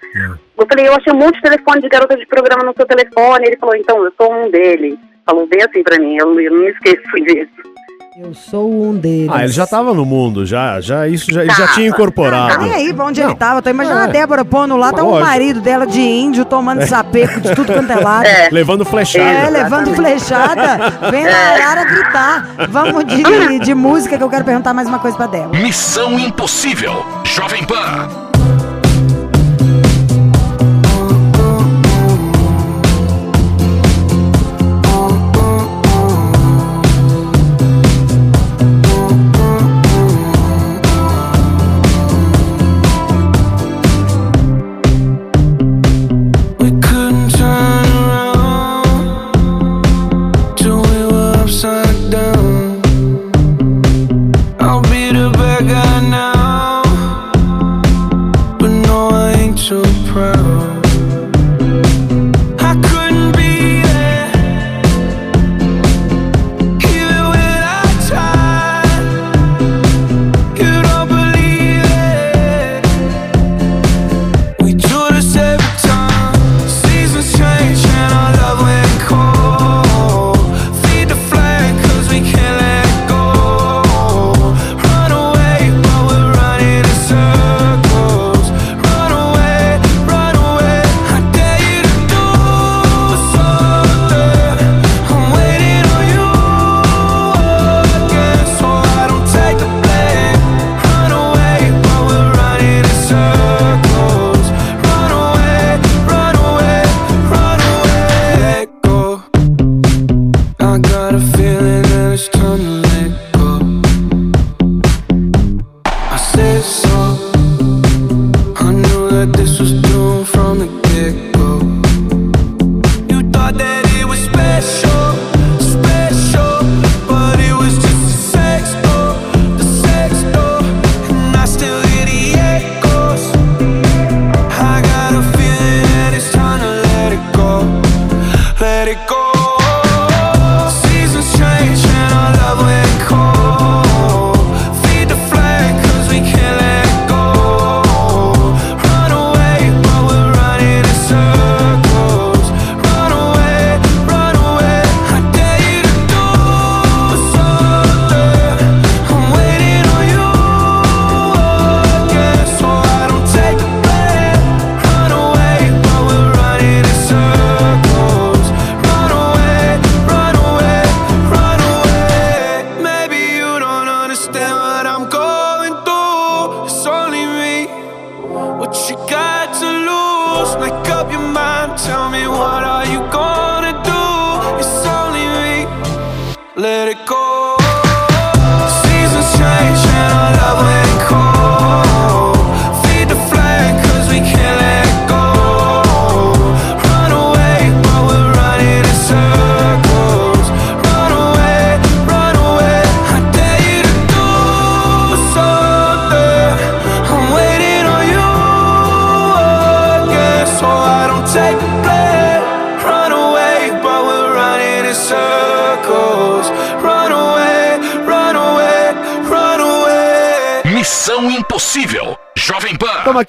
Eu 0.58 0.68
falei, 0.68 0.88
eu 0.88 0.96
achei 0.96 1.14
um 1.14 1.18
monte 1.18 1.36
de 1.36 1.42
telefone 1.42 1.82
de 1.82 1.90
garota 1.90 2.16
de 2.16 2.26
programa 2.26 2.64
no 2.64 2.74
seu 2.76 2.86
telefone. 2.86 3.48
Ele 3.48 3.58
falou, 3.58 3.76
então, 3.76 4.04
eu 4.04 4.14
sou 4.20 4.34
um 4.34 4.50
deles. 4.50 4.98
Falou 5.26 5.48
bem 5.48 5.62
assim 5.62 5.84
pra 5.84 5.98
mim, 6.00 6.18
eu, 6.18 6.40
eu 6.40 6.52
não 6.52 6.60
me 6.60 6.70
esqueço 6.70 7.26
disso. 7.26 7.73
Eu 8.16 8.32
sou 8.36 8.72
um 8.72 8.94
deles. 8.94 9.28
Ah, 9.32 9.44
ele 9.44 9.52
já 9.52 9.66
tava 9.66 9.92
no 9.94 10.06
mundo, 10.06 10.46
já, 10.46 10.80
já 10.80 11.08
isso 11.08 11.32
já, 11.32 11.42
ele 11.42 11.52
já 11.54 11.68
tinha 11.70 11.88
incorporado. 11.88 12.54
Tá 12.54 12.58
nem 12.60 12.72
aí 12.72 12.94
pra 12.94 13.06
onde 13.06 13.20
Não. 13.22 13.30
ele 13.30 13.38
tava. 13.38 13.60
Tô 13.62 13.72
imaginando 13.72 14.02
É. 14.02 14.04
a 14.04 14.08
Débora 14.08 14.46
pondo 14.46 14.78
lá, 14.78 14.94
tá 14.94 15.02
o 15.04 15.08
Lógico. 15.10 15.26
marido 15.28 15.62
dela 15.62 15.88
de 15.88 16.00
índio 16.00 16.46
tomando 16.46 16.86
sapeco 16.86 17.42
de 17.42 17.56
tudo 17.56 17.74
quanto 17.74 17.92
é 17.92 17.96
lado. 18.04 18.26
É. 18.28 18.50
Levando 18.52 18.86
flechada. 18.86 19.26
É, 19.30 19.50
levando 19.50 19.96
flechada, 19.96 20.94
vem 21.10 21.26
a 21.28 21.36
Arara 21.54 21.86
gritar. 21.86 22.50
Vamos 22.70 23.04
de, 23.06 23.60
de 23.60 23.74
música 23.74 24.16
que 24.16 24.24
eu 24.24 24.30
quero 24.30 24.46
perguntar 24.46 24.74
mais 24.76 24.88
uma 24.88 25.00
coisa 25.00 25.18
pra 25.18 25.26
Débora. 25.26 25.60
Missão 25.60 26.20
Impossível. 26.20 27.04
Jovem 27.24 27.64
Pan. 27.66 28.23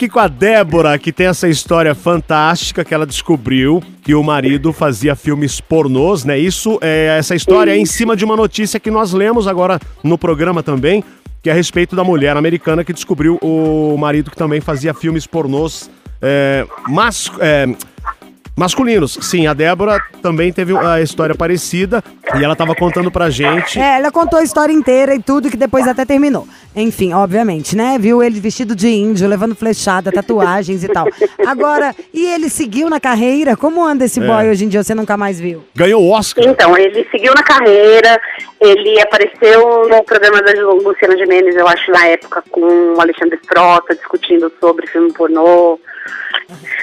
Aqui 0.04 0.08
com 0.08 0.18
a 0.18 0.28
Débora, 0.28 0.98
que 0.98 1.10
tem 1.10 1.26
essa 1.26 1.48
história 1.48 1.94
fantástica 1.94 2.84
que 2.84 2.92
ela 2.92 3.06
descobriu 3.06 3.82
que 4.02 4.14
o 4.14 4.22
marido 4.22 4.72
fazia 4.72 5.16
filmes 5.16 5.60
pornôs, 5.60 6.24
né? 6.24 6.38
Isso, 6.38 6.78
é, 6.82 7.16
essa 7.18 7.34
história 7.34 7.72
é 7.72 7.78
em 7.78 7.86
cima 7.86 8.14
de 8.14 8.24
uma 8.24 8.36
notícia 8.36 8.78
que 8.78 8.90
nós 8.90 9.12
lemos 9.12 9.48
agora 9.48 9.80
no 10.02 10.18
programa 10.18 10.62
também, 10.62 11.02
que 11.42 11.48
é 11.48 11.52
a 11.52 11.56
respeito 11.56 11.96
da 11.96 12.04
mulher 12.04 12.36
americana 12.36 12.84
que 12.84 12.92
descobriu 12.92 13.38
o 13.40 13.96
marido 13.96 14.30
que 14.30 14.36
também 14.36 14.60
fazia 14.60 14.92
filmes 14.92 15.26
pornôs 15.26 15.90
é, 16.26 16.66
mas, 16.88 17.30
é, 17.38 17.66
masculinos. 18.56 19.18
Sim, 19.20 19.46
a 19.46 19.52
Débora 19.54 20.00
também 20.22 20.52
teve 20.52 20.76
a 20.76 21.00
história 21.00 21.34
parecida 21.34 22.02
e 22.38 22.42
ela 22.44 22.52
estava 22.54 22.74
contando 22.74 23.10
pra 23.10 23.30
gente. 23.30 23.78
É, 23.78 23.96
ela 23.96 24.10
contou 24.10 24.38
a 24.38 24.42
história 24.42 24.72
inteira 24.72 25.14
e 25.14 25.20
tudo, 25.22 25.50
que 25.50 25.56
depois 25.56 25.86
até 25.86 26.04
terminou. 26.04 26.46
Enfim, 26.76 27.12
obviamente, 27.12 27.76
né? 27.76 27.96
Viu 28.00 28.22
ele 28.22 28.40
vestido 28.40 28.74
de 28.74 28.88
índio, 28.88 29.28
levando 29.28 29.54
flechada, 29.54 30.10
tatuagens 30.10 30.82
e 30.82 30.88
tal. 30.88 31.06
Agora, 31.46 31.94
e 32.12 32.26
ele 32.26 32.48
seguiu 32.48 32.88
na 32.90 32.98
carreira? 32.98 33.56
Como 33.56 33.84
anda 33.84 34.04
esse 34.04 34.20
É. 34.20 34.26
boy 34.26 34.48
hoje 34.50 34.64
em 34.64 34.68
dia? 34.68 34.82
Você 34.82 34.94
nunca 34.94 35.16
mais 35.16 35.38
viu? 35.38 35.64
Ganhou 35.74 36.02
o 36.02 36.10
Oscar. 36.10 36.44
Então, 36.44 36.76
ele 36.76 37.06
seguiu 37.10 37.32
na 37.34 37.42
carreira, 37.42 38.20
ele 38.60 39.00
apareceu 39.00 39.88
no 39.88 40.02
programa 40.02 40.42
da 40.42 40.52
Luciana 40.62 41.16
Gimenez, 41.16 41.54
eu 41.54 41.68
acho, 41.68 41.90
na 41.92 42.06
época, 42.06 42.42
com 42.50 42.94
o 42.96 43.00
Alexandre 43.00 43.38
Frota, 43.46 43.94
discutindo 43.94 44.50
sobre 44.60 44.86
filme 44.88 45.12
pornô. 45.12 45.78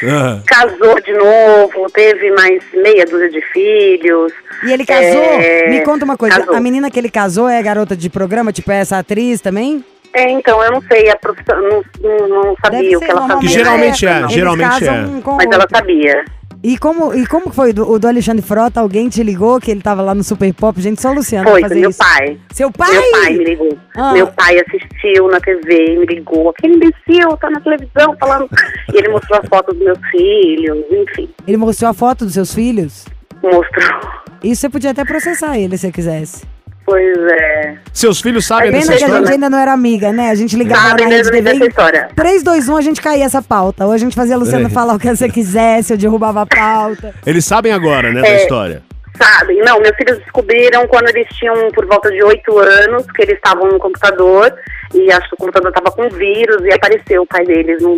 Ah. 0.03 0.41
Casou 0.47 0.99
de 1.01 1.13
novo, 1.13 1.89
teve 1.93 2.31
mais 2.31 2.63
meia 2.73 3.05
dúzia 3.05 3.29
de 3.29 3.41
filhos. 3.53 4.33
E 4.63 4.71
ele 4.71 4.85
casou? 4.85 5.23
É, 5.23 5.69
Me 5.69 5.81
conta 5.81 6.05
uma 6.05 6.17
coisa, 6.17 6.39
casou. 6.39 6.55
a 6.55 6.59
menina 6.59 6.89
que 6.89 6.99
ele 6.99 7.09
casou 7.09 7.47
é 7.47 7.61
garota 7.61 7.95
de 7.95 8.09
programa, 8.09 8.51
tipo 8.51 8.71
é 8.71 8.79
essa 8.79 8.97
atriz 8.97 9.41
também? 9.41 9.83
É, 10.13 10.29
então, 10.29 10.61
eu 10.61 10.71
não 10.71 10.81
sei, 10.81 11.09
a 11.09 11.15
profissão, 11.15 11.55
não, 11.61 11.83
não, 12.01 12.27
não 12.27 12.55
sabia 12.63 12.97
o 12.97 13.01
que 13.01 13.09
ela 13.09 13.21
fazia. 13.27 13.39
Que 13.39 13.47
geralmente 13.47 14.05
é, 14.05 14.19
não. 14.19 14.29
geralmente 14.29 14.87
é. 14.87 14.91
um 14.91 15.21
Mas 15.37 15.47
ela 15.51 15.67
sabia. 15.73 16.25
E 16.63 16.77
como, 16.77 17.11
e 17.13 17.25
como 17.25 17.51
foi 17.51 17.73
do, 17.73 17.89
o 17.89 17.97
do 17.97 18.07
Alexandre 18.07 18.43
Frota? 18.43 18.79
Alguém 18.79 19.09
te 19.09 19.23
ligou 19.23 19.59
que 19.59 19.71
ele 19.71 19.81
tava 19.81 20.03
lá 20.03 20.13
no 20.13 20.23
Super 20.23 20.53
Pop? 20.53 20.79
Gente, 20.79 21.01
só 21.01 21.09
o 21.09 21.15
Luciano 21.15 21.49
Foi, 21.49 21.61
fazer 21.61 21.79
meu 21.79 21.89
isso. 21.89 21.97
pai. 21.97 22.39
Seu 22.53 22.71
pai? 22.71 22.91
Meu 22.91 23.11
pai 23.11 23.33
me 23.33 23.43
ligou. 23.43 23.77
Ah. 23.95 24.13
Meu 24.13 24.27
pai 24.27 24.59
assistiu 24.59 25.27
na 25.27 25.39
TV 25.39 25.93
e 25.93 25.97
me 25.97 26.05
ligou. 26.05 26.49
Aquele 26.49 26.75
imbecil 26.75 27.35
tá 27.37 27.49
na 27.49 27.59
televisão 27.61 28.15
falando. 28.19 28.47
e 28.93 28.97
ele 28.97 29.09
mostrou 29.09 29.39
as 29.39 29.49
fotos 29.49 29.75
dos 29.75 29.83
meus 29.83 29.99
filhos, 30.11 30.85
enfim. 30.91 31.29
Ele 31.47 31.57
mostrou 31.57 31.89
a 31.89 31.93
foto 31.93 32.25
dos 32.25 32.35
seus 32.35 32.53
filhos? 32.53 33.05
Mostrou. 33.41 34.21
Isso 34.43 34.61
você 34.61 34.69
podia 34.69 34.91
até 34.91 35.03
processar 35.03 35.57
ele 35.57 35.75
se 35.77 35.87
você 35.87 35.91
quisesse. 35.91 36.50
Pois 36.91 37.17
é. 37.17 37.75
Seus 37.93 38.19
filhos 38.19 38.45
sabem 38.45 38.65
Pena 38.69 38.79
dessa 38.79 38.87
que 38.89 39.03
a 39.03 39.07
história? 39.07 39.25
gente 39.25 39.33
ainda 39.33 39.49
não 39.49 39.57
era 39.59 39.71
amiga, 39.71 40.11
né? 40.11 40.29
A 40.29 40.35
gente 40.35 40.57
ligava 40.57 40.89
Sabe 40.89 41.03
na 41.03 41.07
Rede 41.09 41.31
dessa 41.31 41.51
TV. 41.53 41.67
história. 41.67 42.09
3, 42.13 42.43
2, 42.43 42.67
1, 42.67 42.75
a 42.75 42.81
gente 42.81 43.01
caía 43.01 43.23
essa 43.23 43.41
pauta. 43.41 43.85
Ou 43.85 43.93
a 43.93 43.97
gente 43.97 44.13
fazia 44.13 44.35
a 44.35 44.37
Luciana 44.37 44.67
É. 44.67 44.69
falar 44.69 44.95
o 44.95 44.99
que 44.99 45.07
você 45.07 45.29
quisesse, 45.29 45.93
eu 45.93 45.97
derrubava 45.97 46.41
a 46.41 46.45
pauta. 46.45 47.15
Eles 47.25 47.45
sabem 47.45 47.71
agora, 47.71 48.11
né, 48.11 48.19
da 48.21 48.27
É. 48.27 48.41
história. 48.43 48.83
Sabe? 49.17 49.55
Não, 49.61 49.79
meus 49.79 49.95
filhos 49.95 50.17
descobriram 50.19 50.85
quando 50.87 51.07
eles 51.09 51.27
tinham 51.37 51.69
por 51.73 51.85
volta 51.85 52.09
de 52.11 52.21
oito 52.23 52.57
anos, 52.59 53.05
que 53.15 53.21
eles 53.21 53.35
estavam 53.35 53.69
no 53.69 53.77
computador 53.79 54.51
e 54.93 55.11
acho 55.11 55.29
que 55.29 55.35
o 55.35 55.37
computador 55.37 55.71
tava 55.71 55.91
com 55.91 56.09
vírus 56.09 56.61
e 56.65 56.73
apareceu 56.73 57.21
o 57.21 57.27
pai 57.27 57.45
deles 57.45 57.81
no. 57.81 57.95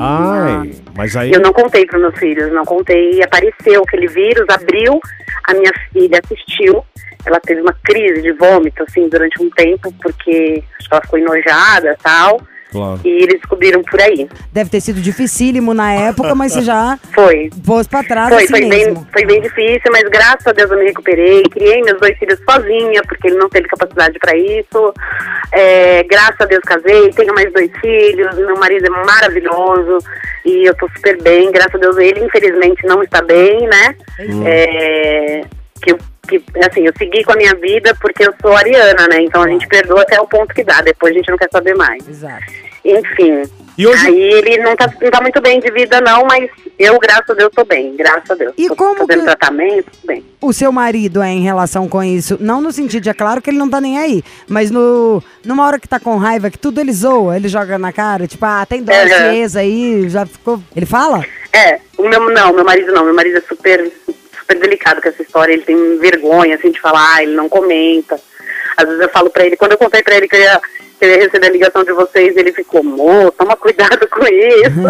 Ai, 0.00 0.70
mas 0.96 1.16
aí. 1.16 1.32
Eu 1.32 1.40
não 1.40 1.52
contei 1.52 1.84
para 1.84 1.98
meus 1.98 2.16
filhos, 2.18 2.50
não 2.52 2.64
contei. 2.64 3.14
E 3.14 3.22
apareceu 3.22 3.82
aquele 3.82 4.06
vírus, 4.06 4.46
abriu, 4.48 4.98
a 5.44 5.54
minha 5.54 5.72
filha 5.92 6.20
assistiu. 6.24 6.84
Ela 7.26 7.40
teve 7.40 7.60
uma 7.60 7.74
crise 7.84 8.22
de 8.22 8.32
vômito, 8.32 8.82
assim, 8.82 9.08
durante 9.08 9.42
um 9.42 9.50
tempo, 9.50 9.92
porque 10.02 10.62
acho 10.78 10.88
que 10.88 10.94
ela 10.94 11.02
ficou 11.02 11.18
enojada 11.18 11.92
e 11.98 12.02
tal. 12.02 12.40
Claro. 12.72 13.00
E 13.04 13.08
eles 13.08 13.40
descobriram 13.40 13.82
por 13.82 14.00
aí. 14.00 14.28
Deve 14.52 14.70
ter 14.70 14.80
sido 14.80 15.00
dificílimo 15.00 15.74
na 15.74 15.92
época, 15.92 16.36
mas 16.36 16.52
você 16.52 16.62
já 16.62 16.96
Foi. 17.12 17.50
pôs 17.66 17.88
pra 17.88 18.04
trás 18.04 18.28
Foi, 18.28 18.44
assim 18.44 18.46
foi, 18.46 18.60
bem, 18.60 18.68
mesmo. 18.68 19.06
foi 19.12 19.26
bem 19.26 19.40
difícil, 19.40 19.90
mas 19.90 20.04
graças 20.04 20.46
a 20.46 20.52
Deus 20.52 20.70
eu 20.70 20.78
me 20.78 20.84
recuperei. 20.84 21.42
Criei 21.50 21.82
meus 21.82 21.98
dois 21.98 22.16
filhos 22.16 22.38
sozinha, 22.48 23.02
porque 23.08 23.26
ele 23.26 23.38
não 23.38 23.48
teve 23.48 23.66
capacidade 23.66 24.16
para 24.20 24.36
isso. 24.36 24.94
É, 25.52 26.04
graças 26.04 26.40
a 26.40 26.44
Deus 26.44 26.62
casei, 26.62 27.10
tenho 27.10 27.34
mais 27.34 27.52
dois 27.52 27.72
filhos, 27.80 28.36
meu 28.36 28.56
marido 28.56 28.86
é 28.86 29.04
maravilhoso 29.04 29.98
e 30.46 30.64
eu 30.68 30.74
tô 30.76 30.88
super 30.94 31.20
bem. 31.24 31.50
Graças 31.50 31.74
a 31.74 31.78
Deus 31.78 31.96
ele, 31.98 32.24
infelizmente, 32.24 32.86
não 32.86 33.02
está 33.02 33.20
bem, 33.20 33.66
né? 33.66 33.96
É, 34.46 35.40
que, 35.82 35.90
eu- 35.90 35.98
que, 36.30 36.42
assim, 36.64 36.86
eu 36.86 36.92
segui 36.96 37.22
com 37.24 37.32
a 37.32 37.36
minha 37.36 37.54
vida 37.54 37.94
porque 38.00 38.24
eu 38.26 38.32
sou 38.40 38.56
ariana, 38.56 39.06
né? 39.08 39.20
Então 39.22 39.42
a 39.42 39.48
gente 39.48 39.66
perdoa 39.66 40.02
até 40.02 40.18
o 40.20 40.26
ponto 40.26 40.54
que 40.54 40.64
dá, 40.64 40.80
depois 40.80 41.12
a 41.12 41.18
gente 41.18 41.28
não 41.30 41.36
quer 41.36 41.48
saber 41.52 41.74
mais. 41.74 42.08
Exato. 42.08 42.44
Enfim. 42.84 43.42
E 43.76 43.86
hoje- 43.86 44.06
Aí 44.08 44.20
ele 44.20 44.58
não 44.58 44.76
tá, 44.76 44.92
não 45.00 45.10
tá 45.10 45.20
muito 45.22 45.40
bem 45.40 45.58
de 45.60 45.70
vida, 45.70 46.00
não, 46.02 46.24
mas 46.24 46.50
eu, 46.78 46.98
graças 46.98 47.30
a 47.30 47.34
Deus, 47.34 47.50
tô 47.54 47.64
bem. 47.64 47.94
Graças 47.96 48.30
a 48.30 48.34
Deus. 48.34 48.52
E 48.58 48.68
tô 48.68 48.76
como 48.76 48.94
fazendo 48.96 49.20
que- 49.20 49.24
tratamento, 49.26 49.86
bem. 50.04 50.24
O 50.40 50.52
seu 50.52 50.70
marido 50.72 51.22
é 51.22 51.28
em 51.28 51.42
relação 51.42 51.88
com 51.88 52.02
isso, 52.02 52.36
não 52.40 52.60
no 52.60 52.72
sentido 52.72 53.08
é 53.08 53.14
claro 53.14 53.40
que 53.40 53.48
ele 53.50 53.58
não 53.58 53.68
tá 53.70 53.80
nem 53.80 53.98
aí, 53.98 54.22
mas 54.48 54.70
no, 54.70 55.22
numa 55.44 55.66
hora 55.66 55.78
que 55.78 55.88
tá 55.88 55.98
com 56.00 56.16
raiva, 56.16 56.50
que 56.50 56.58
tudo 56.58 56.80
ele 56.80 56.92
zoa, 56.92 57.36
ele 57.36 57.48
joga 57.48 57.78
na 57.78 57.92
cara, 57.92 58.26
tipo, 58.26 58.44
ah, 58.44 58.64
tem 58.66 58.82
esse 58.86 59.22
ex 59.36 59.56
aí, 59.56 60.08
já 60.08 60.26
ficou. 60.26 60.60
Ele 60.76 60.86
fala? 60.86 61.24
É, 61.52 61.78
o 61.98 62.06
meu 62.08 62.30
não, 62.30 62.52
meu 62.52 62.64
marido 62.64 62.92
não. 62.92 63.04
Meu 63.04 63.14
marido 63.14 63.38
é 63.38 63.40
super, 63.42 63.90
super 64.50 64.58
delicado 64.60 65.00
com 65.00 65.08
essa 65.08 65.22
história. 65.22 65.52
Ele 65.52 65.62
tem 65.62 65.98
vergonha, 65.98 66.56
assim, 66.56 66.70
de 66.70 66.80
falar, 66.80 67.22
ele 67.22 67.34
não 67.34 67.48
comenta. 67.48 68.18
Às 68.76 68.86
vezes 68.86 69.00
eu 69.02 69.08
falo 69.10 69.30
pra 69.30 69.44
ele, 69.44 69.56
quando 69.56 69.72
eu 69.72 69.78
contei 69.78 70.02
pra 70.02 70.16
ele 70.16 70.26
que 70.28 70.36
eu 70.36 70.40
ia, 70.40 70.60
que 70.98 71.04
eu 71.04 71.08
ia 71.10 71.16
receber 71.18 71.46
a 71.46 71.50
ligação 71.50 71.84
de 71.84 71.92
vocês, 71.92 72.36
ele 72.36 72.52
ficou, 72.52 72.80
amor, 72.80 73.30
toma 73.32 73.56
cuidado 73.56 74.06
com 74.08 74.24
isso. 74.26 74.80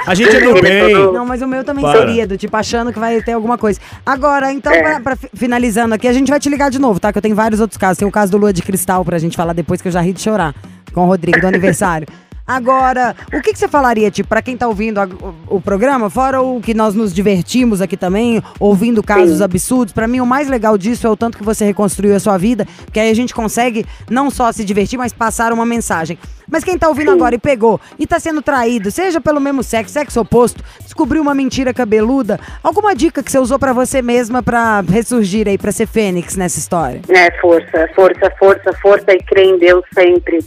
A 0.06 0.14
gente 0.14 0.34
é 0.36 0.40
do 0.40 0.50
Ele 0.50 0.62
bem. 0.62 0.94
todo- 0.94 1.12
Não, 1.12 1.26
mas 1.26 1.42
o 1.42 1.46
meu 1.48 1.62
também 1.64 1.82
Para. 1.84 1.98
seria, 1.98 2.26
do 2.26 2.36
tipo, 2.38 2.56
achando 2.56 2.92
que 2.92 2.98
vai 2.98 3.20
ter 3.22 3.32
alguma 3.32 3.58
coisa. 3.58 3.78
Agora, 4.04 4.52
então, 4.52 4.72
É. 4.72 4.82
pra, 4.82 5.00
pra 5.00 5.16
fi- 5.16 5.28
finalizando 5.34 5.94
aqui, 5.94 6.08
a 6.08 6.12
gente 6.12 6.30
vai 6.30 6.40
te 6.40 6.48
ligar 6.48 6.70
de 6.70 6.78
novo, 6.78 6.98
tá? 7.00 7.12
Que 7.12 7.18
eu 7.18 7.22
tenho 7.22 7.34
vários 7.34 7.60
outros 7.60 7.76
casos. 7.78 7.98
Tem 7.98 8.08
o 8.08 8.12
caso 8.12 8.32
do 8.32 8.38
Lua 8.38 8.52
de 8.52 8.62
Cristal 8.62 9.04
pra 9.04 9.18
gente 9.18 9.36
falar 9.36 9.52
depois, 9.52 9.80
que 9.82 9.88
eu 9.88 9.92
já 9.92 10.00
ri 10.00 10.12
de 10.12 10.20
chorar 10.22 10.54
com 10.94 11.02
o 11.02 11.06
Rodrigo, 11.06 11.40
do 11.40 11.46
aniversário. 11.48 12.06
Agora, 12.50 13.14
o 13.32 13.40
que, 13.40 13.52
que 13.52 13.58
você 13.58 13.68
falaria, 13.68 14.10
tipo, 14.10 14.28
pra 14.28 14.42
quem 14.42 14.56
tá 14.56 14.66
ouvindo 14.66 14.98
a- 14.98 15.06
o, 15.48 15.56
o 15.56 15.60
programa, 15.60 16.10
fora 16.10 16.42
o 16.42 16.60
que 16.60 16.74
nós 16.74 16.94
nos 16.96 17.14
divertimos 17.14 17.80
aqui 17.80 17.96
também, 17.96 18.42
ouvindo 18.58 19.02
casos 19.04 19.40
absurdos, 19.40 19.92
pra 19.94 20.08
mim 20.08 20.18
o 20.20 20.26
mais 20.26 20.48
legal 20.48 20.76
disso 20.76 21.06
é 21.06 21.10
o 21.10 21.16
tanto 21.16 21.38
que 21.38 21.44
você 21.44 21.64
reconstruiu 21.64 22.14
a 22.16 22.18
sua 22.20 22.36
vida, 22.36 22.66
que 22.92 22.98
aí 22.98 23.08
a 23.08 23.14
gente 23.14 23.32
consegue 23.32 23.86
não 24.10 24.30
só 24.30 24.50
se 24.50 24.64
divertir, 24.64 24.98
mas 24.98 25.12
passar 25.12 25.52
uma 25.52 25.64
mensagem. 25.64 26.18
Mas 26.50 26.64
quem 26.64 26.78
tá 26.78 26.88
ouvindo 26.88 27.10
agora 27.10 27.34
e 27.34 27.38
pegou 27.38 27.80
e 27.98 28.06
tá 28.06 28.18
sendo 28.18 28.42
traído, 28.42 28.90
seja 28.90 29.20
pelo 29.20 29.40
mesmo 29.40 29.62
sexo, 29.62 29.92
sexo 29.92 30.20
oposto, 30.20 30.62
descobriu 30.80 31.22
uma 31.22 31.34
mentira 31.34 31.72
cabeluda, 31.72 32.38
alguma 32.62 32.94
dica 32.94 33.22
que 33.22 33.30
você 33.30 33.38
usou 33.38 33.58
pra 33.58 33.72
você 33.72 34.02
mesma 34.02 34.42
pra 34.42 34.80
ressurgir 34.80 35.48
aí, 35.48 35.56
pra 35.56 35.72
ser 35.72 35.86
fênix 35.86 36.36
nessa 36.36 36.58
história? 36.58 37.00
É, 37.08 37.30
força, 37.40 37.88
força, 37.94 38.32
força, 38.38 38.72
força 38.80 39.12
e 39.12 39.22
crer 39.22 39.46
em 39.46 39.58
Deus 39.58 39.84
sempre, 39.94 40.38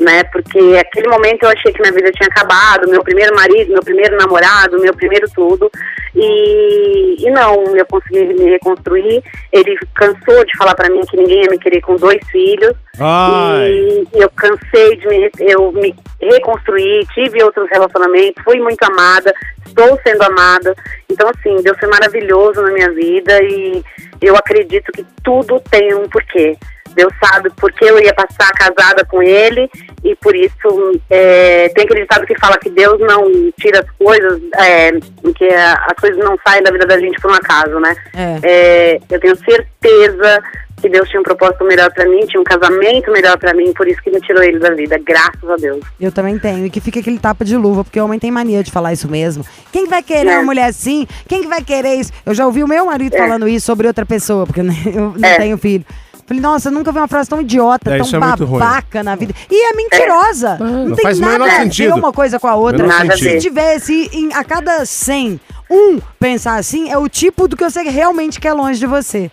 né? 0.00 0.24
Porque 0.24 0.58
aquele 0.78 1.08
momento 1.08 1.44
eu 1.44 1.50
achei 1.50 1.72
que 1.72 1.80
minha 1.80 1.92
vida 1.92 2.10
tinha 2.12 2.28
acabado, 2.28 2.88
meu 2.88 3.02
primeiro 3.02 3.34
marido, 3.34 3.72
meu 3.72 3.82
primeiro 3.82 4.16
namorado, 4.16 4.80
meu 4.80 4.94
primeiro 4.94 5.28
tudo. 5.34 5.70
E, 6.14 7.16
e 7.20 7.30
não, 7.30 7.76
eu 7.76 7.86
consegui 7.86 8.24
me 8.34 8.50
reconstruir. 8.50 9.22
Ele 9.52 9.78
cansou 9.94 10.44
de 10.44 10.56
falar 10.56 10.74
pra 10.74 10.88
mim 10.88 11.02
que 11.08 11.16
ninguém 11.16 11.44
ia 11.44 11.50
me 11.50 11.58
querer 11.58 11.80
com 11.82 11.96
dois 11.96 12.20
filhos. 12.30 12.74
Ai. 13.00 13.70
E 14.14 14.20
eu 14.20 14.30
cansei 14.30 14.96
de 14.96 15.08
me, 15.08 15.30
eu 15.40 15.72
me 15.72 15.94
reconstruir, 16.20 17.06
tive 17.14 17.42
outros 17.42 17.68
relacionamentos, 17.70 18.42
fui 18.44 18.60
muito 18.60 18.82
amada, 18.84 19.32
estou 19.66 19.98
sendo 20.06 20.22
amada. 20.22 20.74
Então, 21.10 21.28
assim, 21.28 21.62
Deus 21.62 21.78
foi 21.78 21.88
maravilhoso 21.88 22.60
na 22.62 22.70
minha 22.70 22.92
vida 22.92 23.42
e 23.42 23.82
eu 24.20 24.36
acredito 24.36 24.92
que 24.92 25.04
tudo 25.24 25.60
tem 25.70 25.94
um 25.94 26.08
porquê. 26.08 26.56
Deus 26.94 27.12
sabe 27.24 27.50
por 27.50 27.72
que 27.72 27.84
eu 27.84 27.98
ia 28.00 28.12
passar 28.14 28.50
casada 28.52 29.04
com 29.04 29.22
ele 29.22 29.70
e 30.02 30.14
por 30.16 30.34
isso 30.34 31.00
é, 31.08 31.68
tem 31.68 31.84
aquele 31.84 32.00
ditado 32.00 32.26
que 32.26 32.38
fala 32.38 32.58
que 32.58 32.70
Deus 32.70 32.98
não 33.00 33.30
tira 33.60 33.80
as 33.80 33.90
coisas, 33.96 34.40
é, 34.56 34.90
que 35.36 35.44
as 35.46 35.94
coisas 36.00 36.18
não 36.18 36.36
saem 36.46 36.62
da 36.62 36.72
vida 36.72 36.86
da 36.86 36.98
gente 36.98 37.20
por 37.20 37.30
um 37.30 37.34
acaso, 37.34 37.78
né? 37.78 37.94
É, 38.42 38.98
eu 39.08 39.20
tenho 39.20 39.36
certeza 39.36 40.42
que 40.80 40.88
Deus 40.88 41.08
tinha 41.08 41.20
um 41.20 41.22
propósito 41.24 41.64
melhor 41.64 41.92
pra 41.92 42.04
mim, 42.08 42.20
tinha 42.26 42.40
um 42.40 42.44
casamento 42.44 43.10
melhor 43.12 43.38
pra 43.38 43.54
mim, 43.54 43.72
por 43.72 43.86
isso 43.86 44.00
que 44.02 44.10
me 44.10 44.20
tirou 44.20 44.42
ele 44.42 44.58
da 44.58 44.70
vida, 44.74 44.98
graças 44.98 45.48
a 45.48 45.56
Deus. 45.56 45.80
Eu 46.00 46.10
também 46.10 46.38
tenho. 46.38 46.66
E 46.66 46.70
que 46.70 46.80
fica 46.80 47.00
aquele 47.00 47.18
tapa 47.18 47.44
de 47.44 47.56
luva, 47.56 47.84
porque 47.84 48.00
o 48.00 48.04
homem 48.04 48.18
tem 48.18 48.30
mania 48.30 48.62
de 48.62 48.70
falar 48.70 48.92
isso 48.92 49.08
mesmo. 49.08 49.44
Quem 49.72 49.84
que 49.84 49.90
vai 49.90 50.02
querer 50.02 50.30
É. 50.30 50.36
uma 50.38 50.44
mulher 50.44 50.66
assim? 50.66 51.06
Quem 51.28 51.42
que 51.42 51.48
vai 51.48 51.62
querer 51.62 51.94
isso? 51.94 52.12
Eu 52.24 52.34
já 52.34 52.46
ouvi 52.46 52.62
o 52.64 52.68
meu 52.68 52.86
marido 52.86 53.14
É. 53.14 53.18
falando 53.18 53.46
isso 53.48 53.66
sobre 53.66 53.86
outra 53.86 54.04
pessoa, 54.06 54.46
porque 54.46 54.60
eu 54.60 54.64
não 54.64 54.74
É. 55.22 55.36
tenho 55.38 55.56
filho. 55.58 55.84
Falei, 56.26 56.40
nossa, 56.40 56.68
eu 56.68 56.72
nunca 56.72 56.92
vi 56.92 56.98
uma 56.98 57.08
frase 57.08 57.28
tão 57.28 57.40
idiota, 57.40 57.90
É, 57.92 57.98
tão 57.98 58.06
é 58.06 58.20
babaca 58.20 59.02
na 59.02 59.16
vida. 59.16 59.34
E 59.50 59.68
é 59.68 59.72
mentirosa. 59.74 60.56
não, 60.60 60.86
não 60.90 60.94
tem 60.96 61.12
nada 61.16 61.44
a 61.44 61.64
ver 61.64 61.92
uma 61.92 62.12
coisa 62.12 62.38
com 62.38 62.46
a 62.46 62.54
outra. 62.54 62.86
Nada 62.86 63.16
Se 63.16 63.38
tivesse 63.38 64.08
em- 64.12 64.32
a 64.32 64.44
cada 64.44 64.84
100, 64.86 65.40
um 65.68 65.98
pensar 66.20 66.54
assim, 66.56 66.88
é 66.88 66.96
o 66.96 67.08
tipo 67.08 67.48
do 67.48 67.56
que 67.56 67.64
eu 67.64 67.70
sei 67.70 67.82
que 67.82 67.90
realmente 67.90 68.38
quer 68.38 68.52
longe 68.52 68.78
de 68.78 68.86
você. 68.86 69.28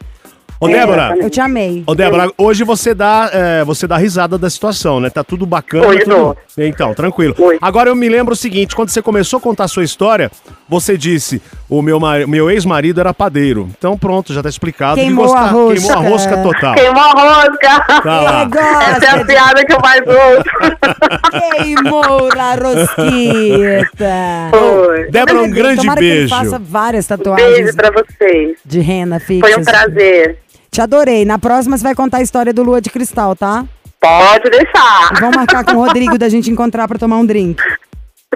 Ô, 0.59 0.67
Débora. 0.67 1.15
Eu 1.19 1.29
te 1.29 1.39
amei. 1.39 1.83
Ô, 1.85 1.93
Débora, 1.93 2.31
hoje 2.37 2.63
você 2.63 2.93
dá, 2.93 3.29
é, 3.31 3.63
você 3.63 3.85
dá 3.87 3.95
risada 3.97 4.37
da 4.37 4.49
situação, 4.49 4.99
né? 4.99 5.09
Tá 5.09 5.23
tudo 5.23 5.45
bacana. 5.45 5.87
Hoje 5.87 5.99
tudo... 5.99 6.15
dou. 6.15 6.37
Então, 6.57 6.93
tranquilo. 6.95 7.35
Agora 7.61 7.89
eu 7.89 7.95
me 7.95 8.09
lembro 8.09 8.33
o 8.33 8.37
seguinte: 8.37 8.75
quando 8.75 8.89
você 8.89 9.01
começou 9.01 9.37
a 9.37 9.41
contar 9.41 9.65
a 9.65 9.67
sua 9.67 9.83
história, 9.83 10.31
você 10.67 10.97
disse: 10.97 11.39
o 11.69 11.81
meu, 11.83 11.99
ma- 11.99 12.25
meu 12.25 12.49
ex-marido 12.49 12.99
era 12.99 13.13
padeiro. 13.13 13.69
Então, 13.77 13.95
pronto, 13.97 14.33
já 14.33 14.41
tá 14.41 14.49
explicado. 14.49 14.95
que 14.95 15.01
Queimou 15.01 15.33
a 15.35 15.45
rosca. 15.47 15.75
Queimou 15.79 15.91
a 15.91 16.09
rosca 16.09 16.37
total. 16.37 16.73
Queimou 16.75 17.03
a 17.03 17.11
rosca! 17.11 18.01
Tá 18.01 18.21
lá. 18.21 18.49
Essa 18.95 19.05
é 19.05 19.09
a 19.21 19.25
piada 19.25 19.63
que 19.65 19.73
eu 19.73 19.79
mais 19.79 20.01
ouço. 20.07 20.49
Queimou 21.61 22.29
a 22.35 22.55
rosquita. 22.55 24.49
Foi. 24.51 25.11
Débora, 25.11 25.41
um 25.41 25.49
grande 25.51 25.81
Tomara 25.81 25.99
que 25.99 26.05
ele 26.05 26.15
beijo. 26.19 26.35
faça 26.35 26.59
várias 26.59 27.05
tatuagens. 27.07 27.53
Beijo 27.57 27.75
pra 27.75 27.91
vocês. 27.91 28.57
De 28.65 28.79
rena 28.79 29.19
fixas. 29.19 29.49
Foi 29.51 29.59
um 29.59 29.63
prazer. 29.63 30.39
Te 30.77 30.81
adorei. 30.83 31.25
Na 31.25 31.39
próxima 31.39 31.75
você 31.75 31.83
vai 31.83 31.95
contar 31.95 32.17
a 32.17 32.21
história 32.21 32.53
do 32.53 32.61
Lua 32.61 32.79
de 32.79 32.91
Cristal, 32.91 33.35
tá? 33.35 33.65
Pode 33.99 34.47
deixar. 34.51 35.11
Vamos 35.19 35.35
marcar 35.35 35.65
com 35.65 35.71
o 35.71 35.83
Rodrigo 35.83 36.19
da 36.19 36.29
gente 36.29 36.51
encontrar 36.51 36.87
pra 36.87 36.99
tomar 36.99 37.17
um 37.17 37.25
drink. 37.25 37.59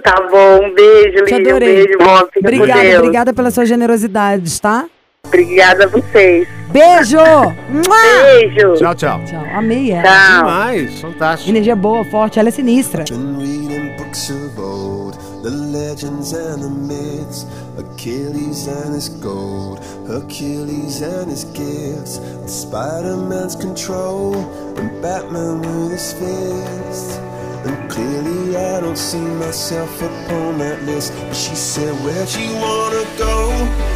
Tá 0.02 0.16
bom, 0.28 0.66
um 0.66 0.74
beijo, 0.74 1.24
Te 1.26 1.36
Lívia. 1.36 1.54
Um 1.54 1.58
adorei. 1.58 1.86
beijo, 1.86 2.00
bom, 2.00 2.18
fica 2.34 2.40
obrigada, 2.40 2.82
Deus. 2.82 2.98
obrigada 2.98 3.32
pela 3.32 3.52
sua 3.52 3.64
generosidade, 3.64 4.60
tá? 4.60 4.86
Obrigada 5.28 5.84
a 5.84 5.88
vocês. 5.88 6.48
Beijo! 6.72 7.20
Beijo! 7.70 8.74
Tchau, 8.74 8.96
tchau. 8.96 9.22
Tchau. 9.24 9.46
Amei 9.54 9.92
ela. 9.92 10.02
Tchau. 10.02 10.38
Demais, 10.40 11.00
fantástico. 11.00 11.48
Energia 11.52 11.76
boa, 11.76 12.04
forte, 12.06 12.40
ela 12.40 12.50
é 12.50 12.52
sinistra. 12.52 13.04
reading 13.04 13.96
books 13.98 14.32
of 14.32 14.60
old, 14.60 15.16
the 15.44 15.52
legends 15.52 16.34
and 16.34 16.60
the 16.64 16.70
myths, 16.70 17.46
Achilles 17.82 18.68
and 18.68 18.94
his 18.94 19.10
gold, 19.10 19.80
Hercules 20.08 21.02
and 21.02 21.32
his 21.32 21.46
gifts, 21.46 22.20
Spider-Man's 22.46 23.56
control, 23.56 24.36
and 24.78 25.02
Batman 25.02 25.62
with 25.62 25.92
his 25.92 26.14
fists. 26.14 27.18
And 27.66 27.90
clearly 27.90 28.56
I 28.56 28.80
don't 28.82 28.98
see 28.98 29.18
myself 29.18 29.96
upon 30.02 30.60
that 30.60 30.84
list. 30.84 31.14
But 31.16 31.36
she 31.36 31.56
said, 31.56 31.94
Where'd 32.04 32.30
you 32.34 32.54
wanna 32.56 33.06
go? 33.18 33.50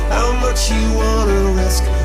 How 0.09 0.31
much 0.41 0.71
you 0.71 0.83
wanna 0.97 1.53
risk? 1.61 2.04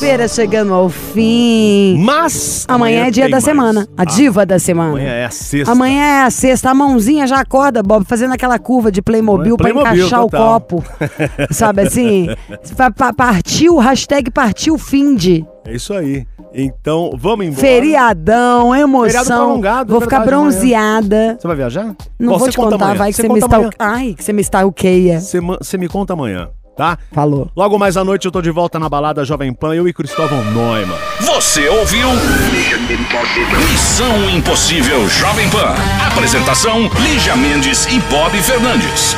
Quinta-feira 0.00 0.26
chegando 0.28 0.72
ao 0.72 0.88
fim. 0.88 1.98
Mas. 2.02 2.64
Amanhã 2.66 3.04
é 3.06 3.10
dia 3.10 3.26
da 3.26 3.32
mais. 3.32 3.44
semana. 3.44 3.86
A 3.98 4.00
Ah, 4.00 4.04
diva 4.06 4.46
da 4.46 4.58
semana. 4.58 4.92
Amanhã 4.92 5.10
é 5.12 5.24
a 5.26 5.30
sexta. 5.30 5.70
Amanhã 5.72 6.02
é 6.02 6.22
a 6.22 6.30
sexta. 6.30 6.70
A 6.70 6.74
mãozinha 6.74 7.26
já 7.26 7.38
acorda, 7.38 7.82
Bob, 7.82 8.06
fazendo 8.06 8.32
aquela 8.32 8.58
curva 8.58 8.90
de 8.90 9.02
Playmobil 9.02 9.58
pra 9.58 9.64
Playmobil, 9.68 9.92
encaixar 10.06 10.20
total. 10.22 10.46
o 10.56 10.60
copo. 10.60 10.84
Sabe 11.52 11.82
assim? 11.82 12.28
Pa- 12.78 12.90
pa- 12.90 13.12
Partiu, 13.12 13.76
hashtag 13.76 14.30
partiu 14.30 14.78
finde. 14.78 15.44
É 15.66 15.74
isso 15.74 15.92
aí. 15.92 16.26
Então, 16.54 17.10
vamos 17.18 17.44
embora. 17.46 17.60
Feriadão, 17.60 18.70
Feriado 18.70 18.80
emoção. 18.82 19.36
prolongado, 19.46 19.90
Vou 19.92 19.98
é 19.98 20.04
ficar 20.04 20.18
verdade, 20.20 20.34
amanhã. 20.40 20.50
bronzeada. 20.50 21.36
Você 21.38 21.46
vai 21.46 21.56
viajar? 21.56 21.84
Não 22.18 22.32
Bom, 22.32 22.38
vou 22.38 22.46
você 22.46 22.50
te 22.52 22.56
conta 22.56 22.70
contar, 22.72 22.84
amanhã. 22.86 22.98
vai 22.98 23.10
que 23.10 23.16
você, 23.16 23.22
me 23.24 23.28
conta 23.28 23.44
está. 23.44 23.56
amanhã. 23.56 23.70
Ai, 23.78 24.14
que 24.16 24.24
você 24.24 24.32
me 24.32 24.40
stalkeia. 24.40 25.20
Você, 25.20 25.40
você 25.40 25.76
me 25.78 25.86
conta 25.88 26.14
amanhã, 26.14 26.48
tá? 26.80 26.98
Falou. 27.12 27.50
Logo 27.54 27.78
mais 27.78 27.98
à 27.98 28.02
noite 28.02 28.24
eu 28.24 28.32
tô 28.32 28.40
de 28.40 28.50
volta 28.50 28.78
na 28.78 28.88
balada 28.88 29.22
Jovem 29.22 29.52
Pan, 29.52 29.74
eu 29.74 29.86
e 29.86 29.92
Cristóvão 29.92 30.42
Neumann. 30.46 30.96
Você 31.20 31.68
ouviu? 31.68 32.08
Missão 33.70 34.30
Impossível 34.30 35.06
Jovem 35.10 35.50
Pan. 35.50 35.74
Apresentação: 36.10 36.90
Lígia 37.02 37.36
Mendes 37.36 37.84
e 37.86 38.00
Bob 38.10 38.34
Fernandes. 38.38 39.14